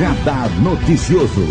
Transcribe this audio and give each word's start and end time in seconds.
Radar 0.00 0.48
Noticioso. 0.62 1.44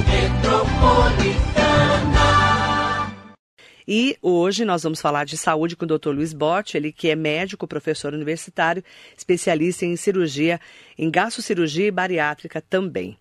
E 3.87 4.17
hoje 4.23 4.65
nós 4.65 4.81
vamos 4.81 4.99
falar 4.99 5.23
de 5.23 5.37
saúde 5.37 5.75
com 5.75 5.85
o 5.85 5.87
Dr. 5.87 6.09
Luiz 6.09 6.33
Botti, 6.33 6.75
ele 6.75 6.91
que 6.91 7.09
é 7.09 7.15
médico, 7.15 7.67
professor 7.67 8.11
universitário, 8.11 8.83
especialista 9.15 9.85
em 9.85 9.95
cirurgia, 9.95 10.59
em 10.97 11.11
gastrocirurgia 11.11 11.85
e 11.85 11.91
bariátrica 11.91 12.59
também. 12.59 13.15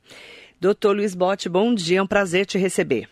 Doutor 0.58 0.96
Luiz 0.96 1.14
Botti, 1.14 1.46
bom 1.46 1.74
dia, 1.74 1.98
é 1.98 2.02
um 2.02 2.06
prazer 2.06 2.46
te 2.46 2.56
receber. 2.56 3.06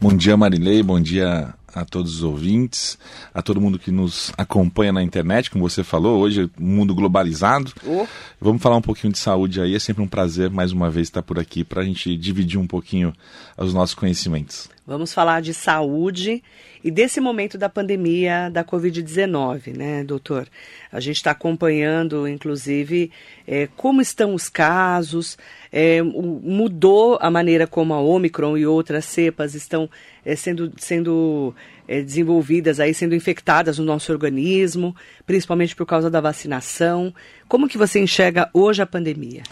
Bom 0.00 0.16
dia, 0.16 0.38
Marilei, 0.38 0.82
bom 0.82 0.98
dia 0.98 1.54
a 1.74 1.84
todos 1.84 2.16
os 2.16 2.22
ouvintes, 2.22 2.98
a 3.32 3.42
todo 3.42 3.60
mundo 3.60 3.78
que 3.78 3.90
nos 3.90 4.32
acompanha 4.36 4.92
na 4.92 5.02
internet, 5.02 5.50
como 5.50 5.68
você 5.68 5.84
falou, 5.84 6.20
hoje 6.20 6.42
é 6.42 6.62
um 6.62 6.66
mundo 6.66 6.94
globalizado. 6.94 7.72
Oh. 7.86 8.06
Vamos 8.40 8.62
falar 8.62 8.76
um 8.76 8.82
pouquinho 8.82 9.12
de 9.12 9.18
saúde 9.18 9.60
aí, 9.60 9.74
é 9.74 9.78
sempre 9.78 10.02
um 10.02 10.08
prazer 10.08 10.50
mais 10.50 10.72
uma 10.72 10.90
vez 10.90 11.08
estar 11.08 11.22
por 11.22 11.38
aqui 11.38 11.64
para 11.64 11.82
a 11.82 11.84
gente 11.84 12.16
dividir 12.16 12.58
um 12.58 12.66
pouquinho 12.66 13.12
os 13.56 13.74
nossos 13.74 13.94
conhecimentos. 13.94 14.68
Vamos 14.90 15.14
falar 15.14 15.40
de 15.40 15.54
saúde 15.54 16.42
e 16.82 16.90
desse 16.90 17.20
momento 17.20 17.56
da 17.56 17.68
pandemia 17.68 18.50
da 18.50 18.64
Covid-19, 18.64 19.76
né, 19.76 20.02
doutor? 20.02 20.48
A 20.90 20.98
gente 20.98 21.14
está 21.14 21.30
acompanhando, 21.30 22.26
inclusive, 22.26 23.12
é, 23.46 23.68
como 23.76 24.02
estão 24.02 24.34
os 24.34 24.48
casos, 24.48 25.38
é, 25.70 26.02
mudou 26.02 27.16
a 27.20 27.30
maneira 27.30 27.68
como 27.68 27.94
a 27.94 28.00
Omicron 28.00 28.56
e 28.56 28.66
outras 28.66 29.04
cepas 29.04 29.54
estão 29.54 29.88
é, 30.24 30.34
sendo, 30.34 30.72
sendo 30.76 31.54
é, 31.86 32.02
desenvolvidas, 32.02 32.80
aí, 32.80 32.92
sendo 32.92 33.14
infectadas 33.14 33.78
no 33.78 33.84
nosso 33.84 34.10
organismo, 34.10 34.96
principalmente 35.24 35.76
por 35.76 35.86
causa 35.86 36.10
da 36.10 36.20
vacinação. 36.20 37.14
Como 37.46 37.68
que 37.68 37.78
você 37.78 38.00
enxerga 38.00 38.50
hoje 38.52 38.82
a 38.82 38.86
pandemia? 38.86 39.44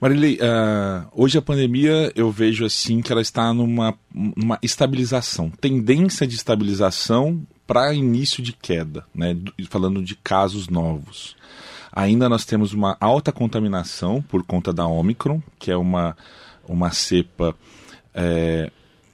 Marilei, 0.00 0.36
uh, 0.36 1.06
hoje 1.12 1.36
a 1.36 1.42
pandemia 1.42 2.10
eu 2.16 2.30
vejo 2.30 2.64
assim 2.64 3.02
que 3.02 3.12
ela 3.12 3.20
está 3.20 3.52
numa, 3.52 3.94
numa 4.10 4.58
estabilização, 4.62 5.50
tendência 5.50 6.26
de 6.26 6.36
estabilização 6.36 7.46
para 7.66 7.92
início 7.92 8.42
de 8.42 8.54
queda, 8.54 9.04
né? 9.14 9.36
falando 9.68 10.02
de 10.02 10.16
casos 10.16 10.70
novos. 10.70 11.36
Ainda 11.92 12.30
nós 12.30 12.46
temos 12.46 12.72
uma 12.72 12.96
alta 12.98 13.30
contaminação 13.30 14.22
por 14.22 14.42
conta 14.42 14.72
da 14.72 14.86
Omicron, 14.86 15.42
que 15.58 15.70
é 15.70 15.76
uma, 15.76 16.16
uma 16.66 16.90
cepa 16.92 17.54
é, 18.14 18.70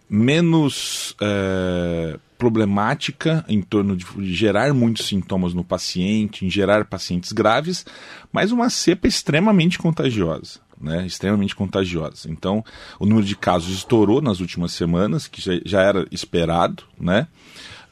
menos 0.08 1.16
é, 1.20 2.16
problemática 2.38 3.44
em 3.48 3.60
torno 3.60 3.96
de 3.96 4.06
gerar 4.32 4.72
muitos 4.72 5.08
sintomas 5.08 5.52
no 5.52 5.64
paciente, 5.64 6.46
em 6.46 6.50
gerar 6.50 6.84
pacientes 6.84 7.32
graves, 7.32 7.84
mas 8.32 8.52
uma 8.52 8.70
cepa 8.70 9.08
extremamente 9.08 9.78
contagiosa 9.78 10.64
né, 10.80 11.06
extremamente 11.06 11.54
contagiosas. 11.54 12.26
Então, 12.26 12.64
o 12.98 13.06
número 13.06 13.26
de 13.26 13.36
casos 13.36 13.74
estourou 13.74 14.20
nas 14.20 14.40
últimas 14.40 14.72
semanas, 14.72 15.26
que 15.26 15.40
já, 15.40 15.52
já 15.64 15.82
era 15.82 16.06
esperado, 16.10 16.84
né? 16.98 17.26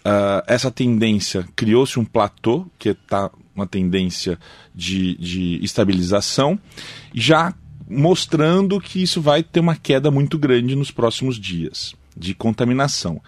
Uh, 0.06 0.44
essa 0.46 0.70
tendência 0.70 1.48
criou-se 1.56 1.98
um 1.98 2.04
platô, 2.04 2.66
que 2.78 2.90
está 2.90 3.30
uma 3.56 3.66
tendência 3.66 4.38
de, 4.74 5.16
de 5.16 5.64
estabilização, 5.64 6.58
já 7.14 7.54
mostrando 7.88 8.80
que 8.80 9.02
isso 9.02 9.20
vai 9.20 9.42
ter 9.42 9.60
uma 9.60 9.76
queda 9.76 10.10
muito 10.10 10.36
grande 10.38 10.74
nos 10.74 10.90
próximos 10.90 11.38
dias 11.38 11.94
de 12.16 12.34
contaminação. 12.34 13.20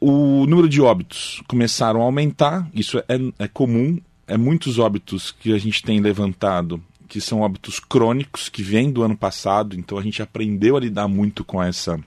O 0.00 0.46
número 0.46 0.68
de 0.68 0.80
óbitos 0.80 1.42
começaram 1.48 2.00
a 2.00 2.04
aumentar, 2.04 2.68
isso 2.74 2.98
é, 2.98 3.18
é 3.38 3.48
comum, 3.48 3.98
é 4.26 4.36
muitos 4.36 4.78
óbitos 4.78 5.30
que 5.32 5.52
a 5.52 5.58
gente 5.58 5.82
tem 5.82 6.00
levantado 6.00 6.82
que 7.08 7.20
são 7.20 7.44
hábitos 7.44 7.80
crônicos 7.80 8.48
que 8.48 8.62
vêm 8.62 8.90
do 8.90 9.02
ano 9.02 9.16
passado, 9.16 9.76
então 9.76 9.98
a 9.98 10.02
gente 10.02 10.22
aprendeu 10.22 10.76
a 10.76 10.80
lidar 10.80 11.08
muito 11.08 11.44
com 11.44 11.62
essa 11.62 11.98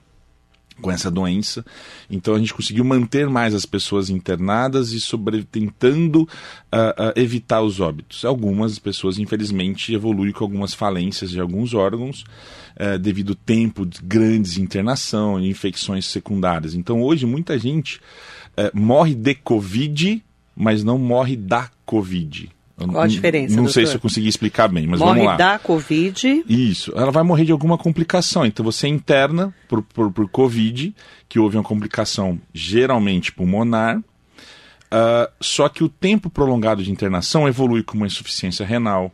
com 0.80 0.90
essa 0.90 1.10
doença. 1.10 1.64
Então 2.10 2.34
a 2.34 2.38
gente 2.38 2.54
conseguiu 2.54 2.82
manter 2.84 3.28
mais 3.28 3.54
as 3.54 3.66
pessoas 3.66 4.08
internadas 4.08 4.92
e 4.92 5.00
sobre, 5.00 5.44
tentando 5.44 6.22
uh, 6.22 6.26
uh, 6.26 7.12
evitar 7.16 7.60
os 7.60 7.80
óbitos. 7.80 8.24
Algumas 8.24 8.78
pessoas, 8.78 9.18
infelizmente, 9.18 9.92
evoluem 9.92 10.32
com 10.32 10.42
algumas 10.42 10.72
falências 10.72 11.30
de 11.30 11.38
alguns 11.38 11.74
órgãos 11.74 12.24
uh, 12.76 12.98
devido 12.98 13.32
ao 13.32 13.36
tempo 13.36 13.84
de 13.84 14.00
grandes 14.02 14.56
internação 14.56 15.38
e 15.38 15.50
infecções 15.50 16.06
secundárias. 16.06 16.74
Então 16.74 17.02
hoje 17.02 17.26
muita 17.26 17.58
gente 17.58 18.00
eh, 18.56 18.70
morre 18.74 19.14
de 19.14 19.34
Covid, 19.34 20.22
mas 20.56 20.82
não 20.82 20.98
morre 20.98 21.36
da 21.36 21.70
Covid. 21.86 22.50
Qual 22.88 23.02
a 23.02 23.06
diferença? 23.06 23.54
Não 23.54 23.64
doutor? 23.64 23.72
sei 23.72 23.86
se 23.86 23.94
eu 23.94 24.00
consegui 24.00 24.28
explicar 24.28 24.68
bem, 24.68 24.86
mas 24.86 25.00
Morre 25.00 25.12
vamos 25.12 25.26
lá. 25.26 25.36
da 25.36 25.58
Covid. 25.58 26.44
Isso. 26.48 26.92
Ela 26.96 27.10
vai 27.10 27.22
morrer 27.22 27.44
de 27.44 27.52
alguma 27.52 27.76
complicação. 27.76 28.46
Então 28.46 28.64
você 28.64 28.88
interna 28.88 29.54
por, 29.68 29.82
por, 29.82 30.10
por 30.10 30.28
Covid, 30.28 30.94
que 31.28 31.38
houve 31.38 31.56
uma 31.56 31.64
complicação 31.64 32.40
geralmente 32.52 33.32
pulmonar. 33.32 33.98
Uh, 33.98 35.30
só 35.40 35.68
que 35.68 35.84
o 35.84 35.88
tempo 35.88 36.28
prolongado 36.28 36.82
de 36.82 36.90
internação 36.90 37.46
evolui 37.46 37.82
com 37.82 37.96
uma 37.96 38.08
insuficiência 38.08 38.66
renal, 38.66 39.12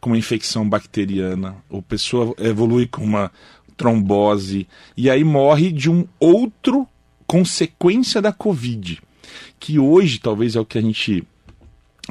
com 0.00 0.10
uma 0.10 0.18
infecção 0.18 0.68
bacteriana, 0.68 1.56
ou 1.68 1.82
pessoa 1.82 2.34
evolui 2.38 2.86
com 2.86 3.02
uma 3.02 3.32
trombose, 3.76 4.66
e 4.96 5.08
aí 5.08 5.24
morre 5.24 5.72
de 5.72 5.90
um 5.90 6.06
outro 6.18 6.86
consequência 7.26 8.20
da 8.20 8.32
Covid, 8.32 9.00
que 9.60 9.78
hoje 9.78 10.18
talvez 10.18 10.56
é 10.56 10.60
o 10.60 10.64
que 10.64 10.78
a 10.78 10.82
gente 10.82 11.24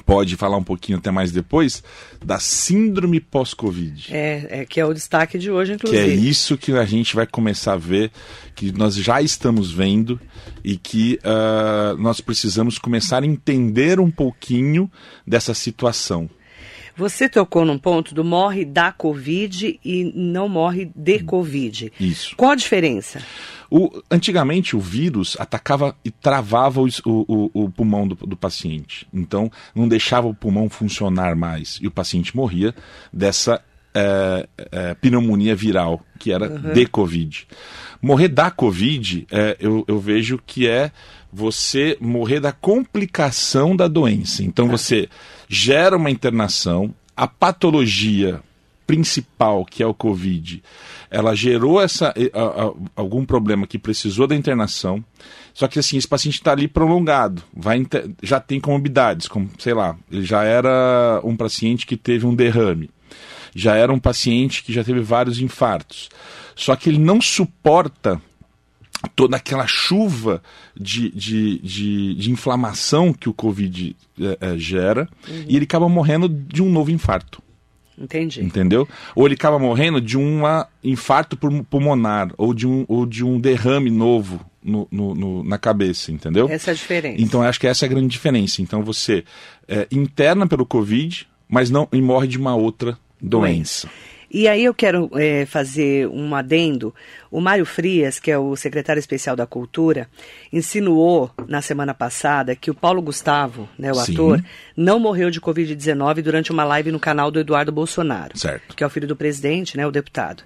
pode 0.05 0.35
falar 0.35 0.57
um 0.57 0.63
pouquinho 0.63 0.97
até 0.97 1.11
mais 1.11 1.31
depois 1.31 1.83
da 2.23 2.39
síndrome 2.39 3.19
pós-Covid. 3.19 4.09
É, 4.11 4.61
é, 4.61 4.65
que 4.65 4.79
é 4.79 4.85
o 4.85 4.93
destaque 4.93 5.37
de 5.37 5.51
hoje, 5.51 5.73
inclusive. 5.73 6.03
Que 6.03 6.11
é 6.11 6.13
isso 6.13 6.57
que 6.57 6.71
a 6.73 6.85
gente 6.85 7.15
vai 7.15 7.27
começar 7.27 7.73
a 7.73 7.77
ver, 7.77 8.11
que 8.55 8.71
nós 8.71 8.95
já 8.95 9.21
estamos 9.21 9.71
vendo 9.71 10.19
e 10.63 10.77
que 10.77 11.19
uh, 11.23 11.97
nós 11.97 12.21
precisamos 12.21 12.77
começar 12.77 13.23
a 13.23 13.25
entender 13.25 13.99
um 13.99 14.11
pouquinho 14.11 14.89
dessa 15.25 15.53
situação. 15.53 16.29
Você 16.97 17.29
tocou 17.29 17.63
num 17.63 17.77
ponto 17.77 18.15
do 18.15 18.23
morre 18.23 18.65
da 18.65 18.91
Covid 18.91 19.79
e 19.85 20.11
não 20.15 20.49
morre 20.49 20.91
de 20.95 21.19
Covid. 21.19 21.93
Isso. 21.99 22.35
Qual 22.35 22.51
a 22.51 22.55
diferença? 22.55 23.21
O, 23.69 24.01
antigamente 24.09 24.75
o 24.75 24.79
vírus 24.79 25.37
atacava 25.39 25.95
e 26.03 26.09
travava 26.09 26.81
o, 26.81 26.87
o, 27.05 27.51
o 27.53 27.69
pulmão 27.69 28.07
do, 28.07 28.15
do, 28.15 28.35
paciente. 28.35 29.07
Então 29.13 29.51
não 29.75 29.87
deixava 29.87 30.27
o 30.27 30.33
pulmão 30.33 30.69
funcionar 30.69 31.35
mais. 31.35 31.77
E 31.81 31.87
o 31.87 31.91
paciente 31.91 32.35
morria 32.35 32.73
dessa 33.13 33.61
é, 33.93 34.47
é, 34.71 34.93
pneumonia 34.95 35.55
viral, 35.55 36.01
que 36.17 36.31
era 36.31 36.49
uhum. 36.49 36.73
de 36.73 36.85
Covid. 36.87 37.47
Morrer 38.01 38.27
da 38.27 38.49
Covid, 38.49 39.27
é, 39.31 39.57
eu, 39.59 39.83
eu 39.87 39.99
vejo 39.99 40.39
que 40.45 40.67
é 40.67 40.91
você 41.31 41.97
morrer 41.99 42.39
da 42.39 42.51
complicação 42.51 43.75
da 43.75 43.87
doença. 43.87 44.43
Então 44.43 44.65
tá. 44.65 44.71
você 44.71 45.09
gera 45.47 45.97
uma 45.97 46.11
internação, 46.11 46.93
a 47.15 47.27
patologia 47.27 48.41
principal, 48.87 49.65
que 49.65 49.83
é 49.83 49.85
o 49.85 49.93
Covid, 49.93 50.63
ela 51.11 51.35
gerou 51.35 51.81
essa, 51.81 52.13
a, 52.33 52.63
a, 52.65 52.73
algum 52.95 53.25
problema 53.25 53.67
que 53.67 53.77
precisou 53.77 54.25
da 54.25 54.35
internação, 54.35 55.03
só 55.53 55.67
que 55.67 55.77
assim, 55.77 55.97
esse 55.97 56.07
paciente 56.07 56.35
está 56.35 56.53
ali 56.53 56.67
prolongado, 56.69 57.43
vai 57.53 57.85
já 58.23 58.39
tem 58.39 58.61
comorbidades, 58.61 59.27
como, 59.27 59.49
sei 59.59 59.73
lá, 59.73 59.97
ele 60.09 60.23
já 60.23 60.43
era 60.43 61.19
um 61.23 61.35
paciente 61.35 61.85
que 61.85 61.97
teve 61.97 62.25
um 62.25 62.33
derrame, 62.33 62.89
já 63.53 63.75
era 63.75 63.91
um 63.91 63.99
paciente 63.99 64.63
que 64.63 64.71
já 64.71 64.83
teve 64.83 65.01
vários 65.01 65.41
infartos, 65.41 66.09
só 66.55 66.75
que 66.75 66.89
ele 66.89 66.99
não 66.99 67.19
suporta 67.19 68.21
toda 69.15 69.37
aquela 69.37 69.67
chuva 69.67 70.41
de, 70.75 71.09
de, 71.11 71.59
de, 71.59 72.15
de 72.15 72.31
inflamação 72.31 73.13
que 73.13 73.29
o 73.29 73.33
Covid 73.33 73.95
é, 74.19 74.37
é, 74.39 74.57
gera, 74.57 75.07
uhum. 75.27 75.45
e 75.47 75.55
ele 75.55 75.65
acaba 75.65 75.87
morrendo 75.87 76.27
de 76.27 76.61
um 76.61 76.69
novo 76.69 76.91
infarto. 76.91 77.41
Entendi. 77.97 78.43
Entendeu? 78.43 78.87
Ou 79.15 79.25
ele 79.25 79.33
acaba 79.33 79.57
morrendo 79.57 79.99
de 79.99 80.17
um 80.17 80.41
infarto 80.83 81.35
pulmonar 81.67 82.31
ou 82.37 82.53
de 82.53 82.67
um, 82.67 82.85
ou 82.87 83.07
de 83.07 83.25
um 83.25 83.39
derrame 83.39 83.89
novo 83.89 84.39
no, 84.63 84.87
no, 84.91 85.15
no, 85.15 85.43
na 85.43 85.57
cabeça, 85.57 86.11
entendeu? 86.11 86.47
Essa 86.47 86.69
é 86.69 86.73
a 86.73 86.75
diferença. 86.75 87.21
Então 87.21 87.41
acho 87.41 87.59
que 87.59 87.65
essa 87.65 87.85
é 87.85 87.87
a 87.87 87.89
grande 87.89 88.09
diferença. 88.09 88.61
Então 88.61 88.83
você 88.83 89.23
é, 89.67 89.87
interna 89.91 90.45
pelo 90.45 90.63
Covid, 90.63 91.27
mas 91.49 91.71
não 91.71 91.87
e 91.91 91.99
morre 91.99 92.27
de 92.27 92.37
uma 92.37 92.55
outra 92.55 92.99
doença. 93.19 93.87
doença. 93.87 94.16
E 94.29 94.47
aí 94.47 94.65
eu 94.65 94.73
quero 94.73 95.09
é, 95.13 95.45
fazer 95.45 96.07
um 96.09 96.35
adendo. 96.35 96.93
O 97.31 97.39
Mário 97.39 97.65
Frias, 97.65 98.19
que 98.19 98.29
é 98.29 98.37
o 98.37 98.55
secretário 98.55 98.99
especial 98.99 99.35
da 99.35 99.47
Cultura, 99.47 100.09
insinuou 100.51 101.31
na 101.47 101.61
semana 101.61 101.93
passada 101.93 102.55
que 102.55 102.69
o 102.69 102.75
Paulo 102.75 103.01
Gustavo, 103.01 103.69
né, 103.79 103.91
o 103.91 103.95
Sim. 103.95 104.13
ator, 104.13 104.43
não 104.75 104.99
morreu 104.99 105.31
de 105.31 105.39
Covid-19 105.39 106.21
durante 106.21 106.51
uma 106.51 106.65
live 106.65 106.91
no 106.91 106.99
canal 106.99 107.31
do 107.31 107.39
Eduardo 107.39 107.71
Bolsonaro, 107.71 108.37
certo. 108.37 108.75
que 108.75 108.83
é 108.83 108.87
o 108.87 108.89
filho 108.89 109.07
do 109.07 109.15
presidente, 109.15 109.77
né, 109.77 109.87
o 109.87 109.91
deputado. 109.91 110.43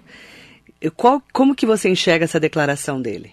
Qual, 0.96 1.22
como 1.32 1.54
que 1.54 1.66
você 1.66 1.88
enxerga 1.88 2.24
essa 2.24 2.40
declaração 2.40 3.00
dele? 3.00 3.32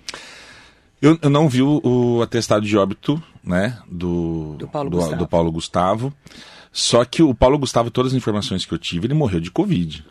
Eu, 1.02 1.18
eu 1.22 1.30
não 1.30 1.48
vi 1.48 1.62
o, 1.62 1.80
o, 1.84 2.22
atestado 2.22 2.66
de 2.66 2.78
óbito 2.78 3.22
né, 3.44 3.78
do, 3.90 4.56
do, 4.57 4.68
Paulo, 4.68 4.90
do, 4.90 4.98
Gustavo. 4.98 5.18
do 5.18 5.28
Paulo 5.28 5.52
Gustavo. 5.52 6.13
Só 6.72 7.04
que 7.06 7.24
o 7.24 7.34
Paulo 7.34 7.57
Gustavo, 7.57 7.90
todas 7.90 8.12
as 8.12 8.18
informações 8.18 8.66
que 8.66 8.74
eu 8.74 8.78
tive, 8.78 9.07
ele 9.07 9.13
morreu 9.13 9.40
de 9.40 9.50
Covid. 9.50 10.06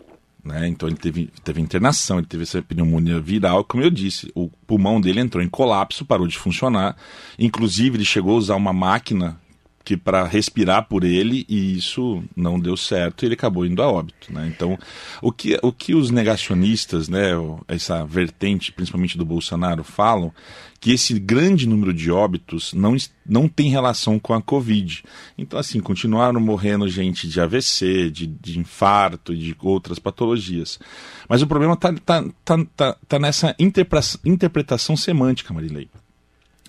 Né? 0.48 0.66
Então 0.66 0.88
ele 0.88 0.96
teve, 0.96 1.30
teve 1.44 1.60
internação, 1.60 2.18
ele 2.18 2.26
teve 2.26 2.44
essa 2.44 2.62
pneumonia 2.62 3.20
viral. 3.20 3.62
Como 3.62 3.82
eu 3.82 3.90
disse, 3.90 4.32
o 4.34 4.48
pulmão 4.66 4.98
dele 4.98 5.20
entrou 5.20 5.44
em 5.44 5.48
colapso, 5.48 6.06
parou 6.06 6.26
de 6.26 6.38
funcionar. 6.38 6.96
Inclusive, 7.38 7.98
ele 7.98 8.04
chegou 8.04 8.34
a 8.34 8.38
usar 8.38 8.56
uma 8.56 8.72
máquina 8.72 9.38
que 9.88 9.96
para 9.96 10.26
respirar 10.26 10.86
por 10.86 11.02
ele 11.02 11.46
e 11.48 11.74
isso 11.74 12.22
não 12.36 12.60
deu 12.60 12.76
certo 12.76 13.22
e 13.22 13.26
ele 13.26 13.32
acabou 13.32 13.64
indo 13.64 13.82
a 13.82 13.90
óbito, 13.90 14.30
né? 14.30 14.46
Então, 14.54 14.78
o 15.22 15.32
que, 15.32 15.58
o 15.62 15.72
que 15.72 15.94
os 15.94 16.10
negacionistas, 16.10 17.08
né, 17.08 17.30
essa 17.66 18.04
vertente, 18.04 18.70
principalmente 18.70 19.16
do 19.16 19.24
Bolsonaro, 19.24 19.82
falam 19.82 20.30
que 20.78 20.92
esse 20.92 21.18
grande 21.18 21.66
número 21.66 21.94
de 21.94 22.10
óbitos 22.10 22.74
não, 22.74 22.94
não 23.26 23.48
tem 23.48 23.70
relação 23.70 24.18
com 24.18 24.34
a 24.34 24.42
Covid. 24.42 25.02
Então, 25.38 25.58
assim, 25.58 25.80
continuaram 25.80 26.38
morrendo 26.38 26.86
gente 26.86 27.26
de 27.26 27.40
AVC, 27.40 28.10
de, 28.10 28.26
de 28.26 28.58
infarto, 28.58 29.34
de 29.34 29.56
outras 29.58 29.98
patologias. 29.98 30.78
Mas 31.26 31.40
o 31.40 31.46
problema 31.46 31.72
está 31.72 31.94
tá, 31.94 32.24
tá, 32.44 32.58
tá, 32.76 32.96
tá 33.08 33.18
nessa 33.18 33.56
interpretação 33.58 34.98
semântica, 34.98 35.54
Marilei. 35.54 35.88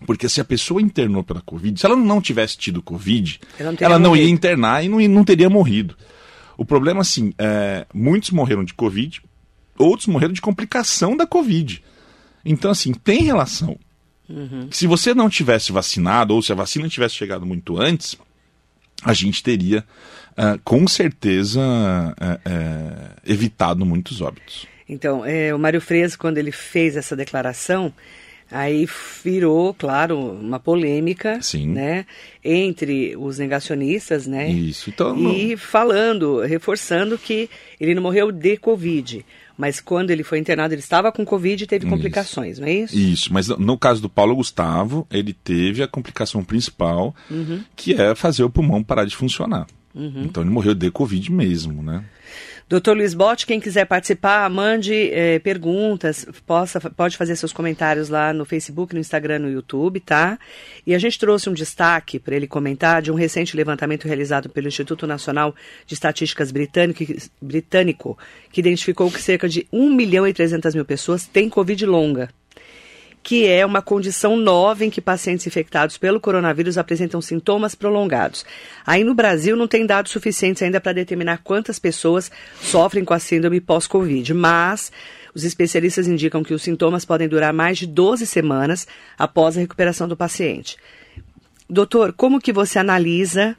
Porque 0.05 0.29
se 0.29 0.39
a 0.39 0.45
pessoa 0.45 0.81
internou 0.81 1.23
pela 1.23 1.41
Covid, 1.41 1.79
se 1.79 1.85
ela 1.85 1.95
não 1.95 2.21
tivesse 2.21 2.57
tido 2.57 2.81
Covid, 2.81 3.39
ela 3.59 3.71
não, 3.71 3.77
ela 3.79 3.99
não 3.99 4.15
ia 4.15 4.29
internar 4.29 4.83
e 4.83 4.89
não, 4.89 4.99
não 4.99 5.23
teria 5.23 5.49
morrido. 5.49 5.95
O 6.57 6.65
problema, 6.65 7.01
assim, 7.01 7.33
é, 7.37 7.85
muitos 7.93 8.31
morreram 8.31 8.63
de 8.63 8.73
Covid, 8.73 9.21
outros 9.77 10.07
morreram 10.07 10.33
de 10.33 10.41
complicação 10.41 11.15
da 11.15 11.25
Covid. 11.25 11.83
Então, 12.43 12.71
assim, 12.71 12.93
tem 12.93 13.23
relação. 13.23 13.77
Uhum. 14.27 14.67
Se 14.71 14.85
você 14.85 15.13
não 15.13 15.29
tivesse 15.29 15.71
vacinado, 15.71 16.35
ou 16.35 16.41
se 16.41 16.51
a 16.51 16.55
vacina 16.55 16.87
tivesse 16.87 17.15
chegado 17.15 17.45
muito 17.45 17.79
antes, 17.79 18.15
a 19.03 19.13
gente 19.13 19.41
teria, 19.41 19.83
uh, 20.31 20.59
com 20.63 20.87
certeza, 20.87 21.61
uh, 21.61 22.33
uh, 22.35 23.15
evitado 23.25 23.85
muitos 23.85 24.21
óbitos. 24.21 24.67
Então, 24.87 25.23
é, 25.25 25.53
o 25.53 25.59
Mário 25.59 25.79
Freire, 25.79 26.17
quando 26.17 26.37
ele 26.37 26.51
fez 26.51 26.95
essa 26.95 27.15
declaração, 27.15 27.93
Aí 28.51 28.87
virou, 29.23 29.73
claro, 29.75 30.17
uma 30.17 30.59
polêmica, 30.59 31.39
Sim. 31.41 31.67
né, 31.67 32.05
entre 32.43 33.15
os 33.15 33.37
negacionistas, 33.37 34.25
né? 34.25 34.49
Isso. 34.49 34.89
Então, 34.89 35.15
e 35.31 35.55
falando, 35.55 36.39
reforçando 36.39 37.17
que 37.17 37.47
ele 37.79 37.93
não 37.93 38.01
morreu 38.01 38.31
de 38.31 38.57
Covid, 38.57 39.23
mas 39.55 39.79
quando 39.79 40.09
ele 40.09 40.23
foi 40.23 40.39
internado 40.39 40.73
ele 40.73 40.81
estava 40.81 41.11
com 41.11 41.23
Covid 41.23 41.63
e 41.63 41.67
teve 41.67 41.85
isso. 41.85 41.95
complicações, 41.95 42.57
não 42.57 42.67
é 42.67 42.73
isso? 42.73 42.97
Isso, 42.97 43.33
mas 43.33 43.49
no 43.49 43.77
caso 43.77 44.01
do 44.01 44.09
Paulo 44.09 44.35
Gustavo, 44.35 45.05
ele 45.11 45.33
teve 45.33 45.83
a 45.83 45.87
complicação 45.87 46.43
principal, 46.43 47.15
uhum. 47.29 47.61
que 47.75 47.93
é 47.93 48.15
fazer 48.15 48.43
o 48.43 48.49
pulmão 48.49 48.83
parar 48.83 49.05
de 49.05 49.15
funcionar. 49.15 49.67
Uhum. 49.93 50.23
Então 50.23 50.41
ele 50.41 50.51
morreu 50.51 50.73
de 50.73 50.89
Covid 50.89 51.31
mesmo, 51.31 51.83
né? 51.83 52.03
Doutor 52.69 52.95
Luiz 52.95 53.15
Botti, 53.15 53.47
quem 53.47 53.59
quiser 53.59 53.85
participar, 53.85 54.47
mande 54.47 54.93
eh, 54.93 55.39
perguntas, 55.39 56.23
possa, 56.45 56.79
pode 56.79 57.17
fazer 57.17 57.35
seus 57.35 57.51
comentários 57.51 58.09
lá 58.09 58.31
no 58.31 58.45
Facebook, 58.45 58.93
no 58.93 58.99
Instagram, 58.99 59.39
no 59.39 59.49
YouTube, 59.49 59.99
tá? 59.99 60.37
E 60.85 60.93
a 60.93 60.99
gente 60.99 61.17
trouxe 61.17 61.49
um 61.49 61.53
destaque 61.53 62.19
para 62.19 62.35
ele 62.35 62.45
comentar 62.45 63.01
de 63.01 63.11
um 63.11 63.15
recente 63.15 63.57
levantamento 63.57 64.07
realizado 64.07 64.49
pelo 64.49 64.67
Instituto 64.67 65.07
Nacional 65.07 65.55
de 65.87 65.95
Estatísticas 65.95 66.51
Britânico, 66.51 67.03
britânico 67.41 68.15
que 68.51 68.59
identificou 68.59 69.09
que 69.09 69.19
cerca 69.19 69.49
de 69.49 69.65
1 69.73 69.89
milhão 69.89 70.27
e 70.27 70.31
300 70.31 70.75
mil 70.75 70.85
pessoas 70.85 71.25
têm 71.25 71.49
Covid 71.49 71.87
longa 71.87 72.29
que 73.21 73.45
é 73.45 73.65
uma 73.65 73.81
condição 73.81 74.37
nova 74.37 74.85
em 74.85 74.89
que 74.89 75.01
pacientes 75.01 75.45
infectados 75.45 75.97
pelo 75.97 76.19
coronavírus 76.19 76.77
apresentam 76.77 77.21
sintomas 77.21 77.75
prolongados. 77.75 78.45
Aí 78.85 79.03
no 79.03 79.13
Brasil 79.13 79.55
não 79.55 79.67
tem 79.67 79.85
dados 79.85 80.11
suficientes 80.11 80.63
ainda 80.63 80.79
para 80.79 80.93
determinar 80.93 81.39
quantas 81.43 81.77
pessoas 81.79 82.31
sofrem 82.61 83.05
com 83.05 83.13
a 83.13 83.19
síndrome 83.19 83.61
pós-Covid, 83.61 84.33
mas 84.33 84.91
os 85.33 85.43
especialistas 85.43 86.07
indicam 86.07 86.43
que 86.43 86.53
os 86.53 86.63
sintomas 86.63 87.05
podem 87.05 87.27
durar 87.27 87.53
mais 87.53 87.77
de 87.77 87.85
12 87.85 88.25
semanas 88.25 88.87
após 89.17 89.57
a 89.57 89.59
recuperação 89.59 90.07
do 90.07 90.17
paciente. 90.17 90.77
Doutor, 91.69 92.13
como 92.13 92.41
que 92.41 92.51
você 92.51 92.79
analisa 92.79 93.55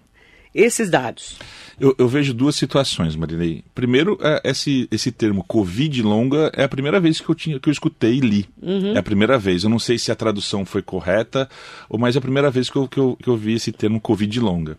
esses 0.55 0.91
dados? 0.91 1.39
Eu, 1.79 1.95
eu, 1.99 2.07
vejo 2.07 2.35
duas 2.35 2.57
situações, 2.57 3.17
Marilei. 3.17 3.65
Primeiro, 3.75 4.19
é, 4.21 4.43
esse, 4.45 4.87
esse 4.91 5.11
termo 5.11 5.43
Covid 5.43 6.03
longa 6.03 6.51
é 6.55 6.65
a 6.65 6.69
primeira 6.69 7.01
vez 7.01 7.21
que 7.21 7.29
eu, 7.29 7.35
tinha, 7.35 7.59
que 7.59 7.69
eu 7.69 7.73
escutei 7.73 8.17
e 8.17 8.21
li. 8.21 8.49
Uhum. 8.61 8.95
É 8.95 8.99
a 8.99 9.03
primeira 9.03 9.39
vez. 9.39 9.65
Eu 9.65 9.71
não 9.71 9.79
sei 9.79 9.99
se 9.99 10.13
a 10.13 10.15
tradução 10.15 10.67
foi 10.67 10.83
correta, 10.83 11.49
ou 11.89 11.99
mas 11.99 12.17
é 12.17 12.19
a 12.19 12.23
primeira 12.23 12.51
vez 12.51 12.69
que 12.69 12.77
eu, 12.77 12.87
que 12.87 12.99
eu, 12.99 13.17
que 13.17 13.29
eu 13.29 13.37
vi 13.37 13.55
esse 13.55 13.73
termo 13.73 14.01
Covid 14.01 14.41
longa. 14.41 14.77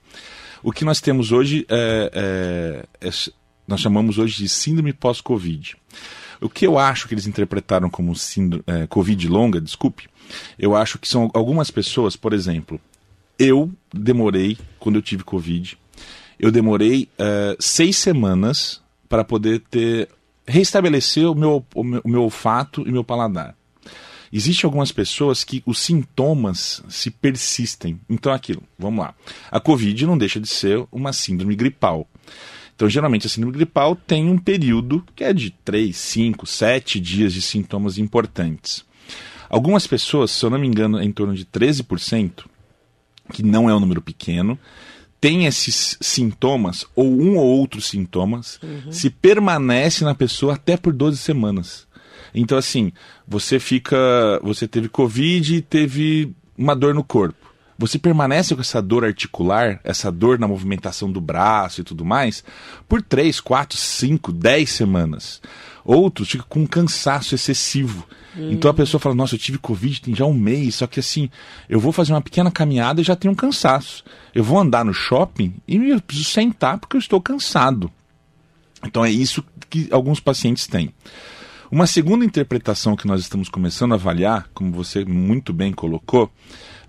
O 0.62 0.72
que 0.72 0.86
nós 0.86 1.02
temos 1.02 1.32
hoje 1.32 1.66
é, 1.70 2.86
é, 3.02 3.08
é 3.08 3.12
nós 3.68 3.80
chamamos 3.80 4.18
hoje 4.18 4.38
de 4.38 4.50
síndrome 4.50 4.94
pós-Covid. 4.94 5.76
O 6.40 6.50
que 6.50 6.68
eu 6.68 6.78
acho 6.78 7.08
que 7.08 7.14
eles 7.14 7.28
interpretaram 7.28 7.90
como 7.90 8.16
síndrome, 8.16 8.64
é, 8.68 8.86
Covid 8.88 9.28
longa, 9.28 9.62
desculpe, 9.62 10.10
eu 10.58 10.76
acho 10.76 11.00
que 11.00 11.08
são 11.08 11.30
algumas 11.34 11.72
pessoas, 11.72 12.16
por 12.16 12.34
exemplo, 12.34 12.80
eu 13.38 13.72
demorei, 13.94 14.57
quando 14.80 14.95
eu 14.95 15.01
tive 15.01 15.24
Covid, 15.24 15.78
eu 16.39 16.51
demorei 16.51 17.10
uh, 17.19 17.56
seis 17.60 17.98
semanas 17.98 18.81
para 19.07 19.24
poder 19.24 19.62
ter 19.69 20.10
restabelecer 20.48 21.30
o 21.30 21.36
meu, 21.36 21.66
o 21.74 21.83
meu, 21.83 22.01
o 22.04 22.10
meu 22.10 22.24
olfato 22.24 22.81
e 22.88 22.92
meu 22.92 23.04
paladar. 23.04 23.56
Existem 24.33 24.66
algumas 24.66 24.92
pessoas 24.92 25.44
que 25.44 25.62
os 25.66 25.80
sintomas 25.80 26.81
se 26.88 27.12
persistem. 27.12 28.00
Então, 28.10 28.31
aquilo, 28.31 28.63
vamos 28.80 29.04
lá. 29.04 29.13
A 29.51 29.60
Covid 29.60 30.06
não 30.06 30.18
deixa 30.18 30.39
de 30.39 30.48
ser 30.48 30.86
uma 30.92 31.12
síndrome 31.12 31.56
gripal. 31.56 32.07
Então, 32.74 32.89
geralmente, 32.89 33.27
a 33.27 33.30
síndrome 33.30 33.54
gripal 33.54 33.95
tem 33.95 34.30
um 34.30 34.38
período 34.38 35.06
que 35.16 35.24
é 35.24 35.34
de 35.34 35.51
3, 35.51 35.95
5, 35.95 36.48
7 36.48 37.00
dias 37.00 37.34
de 37.34 37.42
sintomas 37.42 37.98
importantes. 37.98 38.86
Algumas 39.50 39.86
pessoas, 39.86 40.31
se 40.31 40.45
eu 40.45 40.50
não 40.50 40.57
me 40.57 40.68
engano, 40.68 40.98
é 40.98 41.04
em 41.04 41.12
torno 41.12 41.36
de 41.36 41.45
13%, 41.45 42.45
que 43.31 43.44
não 43.44 43.69
é 43.69 43.75
um 43.75 43.80
número 43.80 44.01
pequeno, 44.01 44.57
tem 45.19 45.45
esses 45.45 45.98
sintomas, 46.01 46.86
ou 46.95 47.06
um 47.06 47.38
ou 47.38 47.45
outros 47.45 47.88
sintomas, 47.88 48.60
uhum. 48.63 48.92
se 48.92 49.10
permanece 49.10 50.04
na 50.04 50.16
pessoa 50.16 50.56
até 50.56 50.75
por 50.75 50.92
12 50.92 51.18
semanas. 51.18 51.88
Então, 52.33 52.57
assim, 52.57 52.92
você 53.28 53.60
fica. 53.60 53.98
Você 54.42 54.68
teve 54.68 54.89
Covid 54.89 55.56
e 55.56 55.62
teve 55.62 56.33
uma 56.57 56.75
dor 56.75 56.94
no 56.94 57.04
corpo. 57.04 57.41
Você 57.81 57.98
permanece 57.98 58.54
com 58.54 58.62
essa 58.62 58.80
dor 58.80 59.04
articular, 59.04 59.80
essa 59.83 60.12
dor 60.12 60.38
na 60.38 60.48
movimentação 60.48 61.12
do 61.12 61.19
braço 61.19 61.82
e 61.82 61.84
tudo 61.84 62.06
mais, 62.06 62.44
por 62.88 63.01
3, 63.01 63.39
4, 63.39 63.75
5, 63.75 64.32
10 64.32 64.70
semanas. 64.70 65.41
Outros 65.84 66.29
ficam 66.29 66.46
com 66.48 66.60
um 66.60 66.67
cansaço 66.67 67.34
excessivo. 67.34 68.08
Hum. 68.38 68.51
Então 68.51 68.70
a 68.70 68.74
pessoa 68.74 69.01
fala: 69.01 69.15
Nossa, 69.15 69.34
eu 69.34 69.39
tive 69.39 69.58
Covid 69.58 70.00
tem 70.00 70.13
já 70.13 70.25
um 70.25 70.34
mês, 70.34 70.75
só 70.75 70.86
que 70.86 71.00
assim, 71.00 71.27
eu 71.67 71.79
vou 71.79 71.91
fazer 71.91 72.13
uma 72.13 72.22
pequena 72.22 72.51
caminhada 72.51 73.01
e 73.01 73.03
já 73.03 73.15
tenho 73.15 73.32
um 73.32 73.36
cansaço. 73.36 74.03
Eu 74.36 74.44
vou 74.44 74.60
andar 74.60 74.86
no 74.86 74.94
shopping 74.94 75.56
e 75.67 75.77
eu 75.89 76.00
preciso 76.00 76.29
sentar 76.29 76.77
porque 76.77 76.96
eu 76.96 77.01
estou 77.01 77.20
cansado. 77.20 77.91
Então 78.86 79.03
é 79.03 79.10
isso 79.10 79.44
que 79.72 79.88
alguns 79.91 80.20
pacientes 80.20 80.67
têm. 80.67 80.94
Uma 81.72 81.88
segunda 81.88 82.24
interpretação 82.24 82.96
que 82.96 83.08
nós 83.08 83.22
estamos 83.22 83.50
começando 83.50 83.94
a 83.94 83.96
avaliar, 83.96 84.50
como 84.53 84.72
você 84.72 85.03
muito 85.03 85.51
bem 85.51 85.72
colocou, 85.72 86.29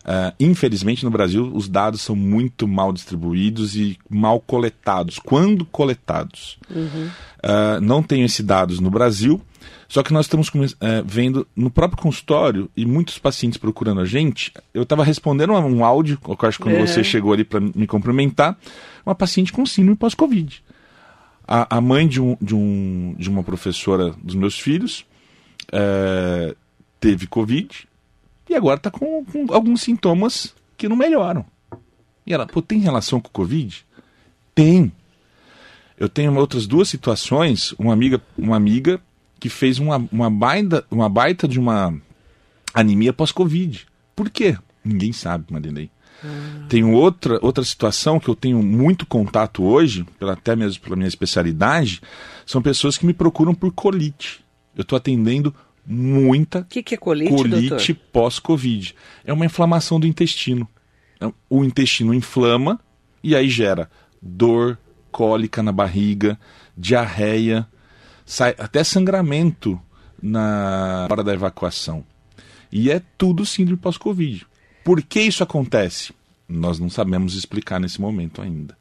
uh, 0.05 0.35
infelizmente 0.39 1.05
no 1.05 1.11
Brasil 1.11 1.51
os 1.55 1.69
dados 1.69 2.03
são 2.03 2.15
muito 2.15 2.67
mal 2.69 2.93
distribuídos 2.93 3.77
e 3.77 3.99
mal 4.09 4.41
coletados. 4.41 5.19
Quando 5.19 5.65
coletados? 5.65 6.59
Uhum. 6.71 7.11
Uh, 7.45 7.81
não 7.81 8.03
tenho 8.03 8.25
esses 8.25 8.45
dados 8.45 8.81
no 8.81 8.91
Brasil, 8.91 9.41
só 9.93 10.03
que 10.03 10.13
nós 10.13 10.25
estamos 10.25 10.51
é, 10.81 11.03
vendo 11.05 11.47
no 11.55 11.71
próprio 11.71 12.03
consultório 12.03 12.71
e 12.75 12.87
muitos 12.87 13.19
pacientes 13.19 13.59
procurando 13.59 14.01
a 14.01 14.07
gente. 14.07 14.51
Eu 14.73 14.85
estava 14.85 15.05
respondendo 15.05 15.53
um 15.53 15.85
áudio, 15.85 16.19
eu 16.27 16.49
acho 16.49 16.57
que 16.57 16.65
quando 16.65 16.77
é. 16.77 16.87
você 16.87 17.05
chegou 17.05 17.31
ali 17.31 17.45
para 17.45 17.61
me 17.61 17.87
cumprimentar, 17.87 18.57
uma 19.05 19.15
paciente 19.15 19.53
com 19.53 19.67
síndrome 19.67 19.99
pós-Covid. 19.99 20.63
A, 21.47 21.77
a, 21.77 21.81
mãe 21.81 22.09
de, 22.09 22.23
um, 22.23 22.39
de, 22.41 22.55
um, 22.55 23.15
de 23.19 23.29
uma 23.29 23.43
professora 23.43 24.15
dos 24.23 24.35
meus 24.35 24.59
filhos 24.59 25.05
é, 25.71 26.55
teve 26.99 27.27
Covid 27.27 27.87
e 28.53 28.55
agora 28.55 28.77
está 28.77 28.91
com, 28.91 29.25
com, 29.25 29.53
alguns 29.53 29.83
sintomas 29.83 30.55
que 30.77 30.89
não 30.89 30.97
melhoram. 30.97 31.45
E 32.27 32.33
ela, 32.33 32.47
pô, 32.47 32.63
tem 32.63 32.79
relação 32.79 33.21
com 33.21 33.29
o 33.29 33.33
Covid? 33.33 33.85
Tem. 34.55 34.93
Eu 35.99 36.09
tenho 36.09 36.35
outras 36.37 36.67
duas 36.67 36.89
situações. 36.89 37.73
Uma 37.79 37.93
amiga, 37.93 38.21
uma 38.37 38.57
amiga 38.57 39.01
que 39.41 39.49
fez 39.49 39.79
uma, 39.79 39.97
uma, 40.13 40.31
baita, 40.31 40.85
uma 40.91 41.09
baita 41.09 41.49
de 41.49 41.59
uma 41.59 41.95
anemia 42.75 43.13
pós-Covid. 43.13 43.87
Por 44.15 44.31
quê? 44.31 44.57
Ninguém 44.85 45.13
sabe, 45.13 45.47
Marilei. 45.51 45.91
Hum. 46.25 46.67
Tem 46.69 46.85
outra, 46.85 47.39
outra 47.43 47.65
situação 47.65 48.21
que 48.21 48.29
eu 48.29 48.37
tenho 48.37 48.63
muito 48.63 49.07
contato 49.07 49.65
hoje, 49.65 50.05
pela, 50.19 50.35
até 50.35 50.55
mesmo 50.55 50.83
pela 50.83 50.95
minha 50.95 51.09
especialidade, 51.09 52.01
são 52.47 52.63
pessoas 52.63 52.97
que 52.99 53.07
me 53.07 53.15
procuram 53.15 53.55
por 53.55 53.73
colite. 53.73 54.45
Eu 54.77 54.83
estou 54.83 54.97
atendendo 54.97 55.55
muita 55.87 56.65
que 56.69 56.83
que 56.83 56.95
é 56.95 56.99
colite, 56.99 57.31
colite 57.31 57.95
pós-Covid. 57.95 58.95
É 59.25 59.33
uma 59.33 59.47
inflamação 59.47 59.99
do 59.99 60.07
intestino. 60.07 60.69
É, 61.21 61.31
o 61.49 61.65
intestino 61.65 62.15
inflama 62.15 62.81
e 63.23 63.37
aí 63.37 63.49
gera 63.49 63.91
dor, 64.21 64.79
cólica 65.11 65.63
na 65.63 65.73
barriga, 65.73 66.39
diarreia, 66.77 67.67
sai 68.25 68.55
até 68.59 68.85
sangramento 68.85 69.81
na 70.23 71.07
hora 71.11 71.25
da 71.25 71.35
evacuação. 71.35 72.05
E 72.71 72.91
é 72.91 73.03
tudo 73.19 73.45
síndrome 73.45 73.81
pós-Covid. 73.81 74.47
Por 74.85 75.03
que 75.03 75.21
isso 75.21 75.43
acontece? 75.43 76.15
Nós 76.49 76.79
não 76.79 76.89
sabemos 76.89 77.35
explicar 77.35 77.79
nesse 77.79 78.01
momento 78.01 78.41
ainda. 78.41 78.77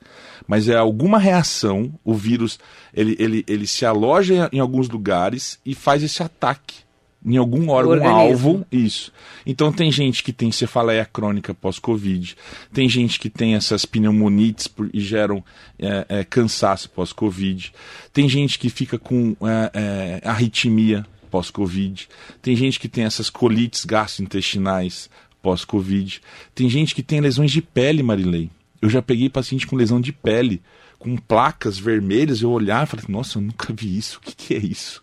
Mas 0.47 0.67
é 0.67 0.75
alguma 0.75 1.19
reação, 1.19 1.93
o 2.03 2.13
vírus 2.13 2.59
ele, 2.93 3.15
ele, 3.19 3.43
ele 3.47 3.67
se 3.67 3.85
aloja 3.85 4.49
em 4.51 4.59
alguns 4.59 4.89
lugares 4.89 5.59
e 5.65 5.75
faz 5.75 6.03
esse 6.03 6.23
ataque 6.23 6.83
em 7.23 7.37
algum 7.37 7.69
órgão-alvo, 7.69 8.65
isso. 8.71 9.11
Então 9.45 9.71
tem 9.71 9.91
gente 9.91 10.23
que 10.23 10.33
tem 10.33 10.51
cefaleia 10.51 11.05
crônica 11.05 11.53
pós-Covid, 11.53 12.35
tem 12.73 12.89
gente 12.89 13.19
que 13.19 13.29
tem 13.29 13.55
essas 13.55 13.85
pneumonites 13.85 14.67
por, 14.67 14.89
e 14.93 14.99
geram 14.99 15.43
é, 15.77 16.05
é, 16.09 16.23
cansaço 16.23 16.89
pós-Covid, 16.89 17.71
tem 18.11 18.27
gente 18.27 18.57
que 18.57 18.69
fica 18.69 18.97
com 18.97 19.35
é, 19.41 20.19
é 20.23 20.27
arritmia 20.27 21.05
pós-Covid, 21.29 22.09
tem 22.41 22.55
gente 22.55 22.79
que 22.79 22.89
tem 22.89 23.03
essas 23.03 23.29
colites 23.29 23.85
gastrointestinais 23.85 25.09
pós-Covid, 25.41 26.21
tem 26.55 26.69
gente 26.69 26.95
que 26.95 27.03
tem 27.03 27.21
lesões 27.21 27.51
de 27.51 27.61
pele, 27.61 28.03
Marilei. 28.03 28.49
Eu 28.81 28.89
já 28.89 29.01
peguei 29.01 29.29
paciente 29.29 29.67
com 29.67 29.75
lesão 29.75 30.01
de 30.01 30.11
pele, 30.11 30.61
com 30.97 31.15
placas 31.15 31.77
vermelhas, 31.77 32.41
eu 32.41 32.51
olhar 32.51 32.83
e 32.83 32.89
falei, 32.89 33.05
nossa, 33.07 33.37
eu 33.37 33.41
nunca 33.41 33.73
vi 33.73 33.97
isso, 33.97 34.17
o 34.17 34.21
que, 34.21 34.35
que 34.35 34.53
é 34.55 34.59
isso? 34.59 35.01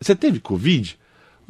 Você 0.00 0.14
teve 0.14 0.40
Covid? 0.40 0.98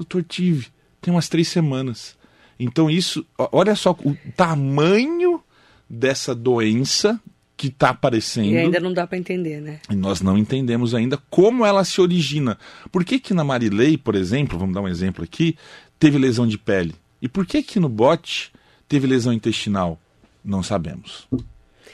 Doutor, 0.01 0.23
tive. 0.23 0.69
Tem 0.99 1.13
umas 1.13 1.29
três 1.29 1.49
semanas. 1.49 2.17
Então, 2.59 2.89
isso, 2.89 3.25
olha 3.37 3.77
só 3.77 3.91
o 4.03 4.17
tamanho 4.35 5.43
dessa 5.89 6.35
doença 6.35 7.21
que 7.55 7.67
está 7.67 7.91
aparecendo. 7.91 8.47
E 8.47 8.57
ainda 8.57 8.81
não 8.81 8.95
dá 8.95 9.07
para 9.07 9.19
entender, 9.19 9.61
né? 9.61 9.79
E 9.91 9.95
nós 9.95 10.23
não 10.23 10.39
entendemos 10.39 10.95
ainda 10.95 11.19
como 11.29 11.67
ela 11.67 11.85
se 11.85 12.01
origina. 12.01 12.57
Por 12.91 13.05
que, 13.05 13.21
que 13.21 13.35
na 13.35 13.45
Marilei, 13.45 13.99
por 13.99 14.15
exemplo, 14.15 14.59
vamos 14.59 14.75
dar 14.75 14.81
um 14.81 14.89
exemplo 14.89 15.23
aqui, 15.23 15.55
teve 15.99 16.17
lesão 16.17 16.47
de 16.47 16.57
pele? 16.57 16.95
E 17.21 17.29
por 17.29 17.45
que 17.45 17.63
que 17.63 17.79
no 17.79 17.91
bote 17.91 18.51
teve 18.89 19.07
lesão 19.07 19.35
intestinal? 19.35 20.01
Não 20.43 20.63
sabemos. 20.63 21.29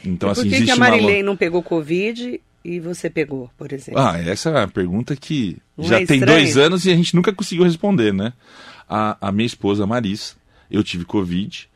Então, 0.04 0.30
e 0.30 0.34
por 0.34 0.40
assim, 0.40 0.48
que, 0.48 0.64
que 0.64 0.70
a 0.70 0.76
Marilei 0.76 1.22
uma... 1.22 1.24
não 1.24 1.36
pegou 1.36 1.60
Covid 1.60 2.40
e 2.66 2.80
você 2.80 3.08
pegou, 3.08 3.48
por 3.56 3.72
exemplo? 3.72 4.00
Ah, 4.00 4.18
essa 4.18 4.50
é 4.50 4.62
a 4.64 4.66
pergunta 4.66 5.14
que 5.14 5.56
Não 5.78 5.84
já 5.84 6.00
é 6.00 6.04
tem 6.04 6.18
dois 6.18 6.56
anos 6.56 6.84
e 6.84 6.90
a 6.90 6.96
gente 6.96 7.14
nunca 7.14 7.32
conseguiu 7.32 7.64
responder, 7.64 8.12
né? 8.12 8.32
A, 8.88 9.16
a 9.28 9.30
minha 9.30 9.46
esposa, 9.46 9.86
Marisa, 9.86 10.34
eu 10.68 10.82
tive 10.82 11.04
Covid, 11.04 11.68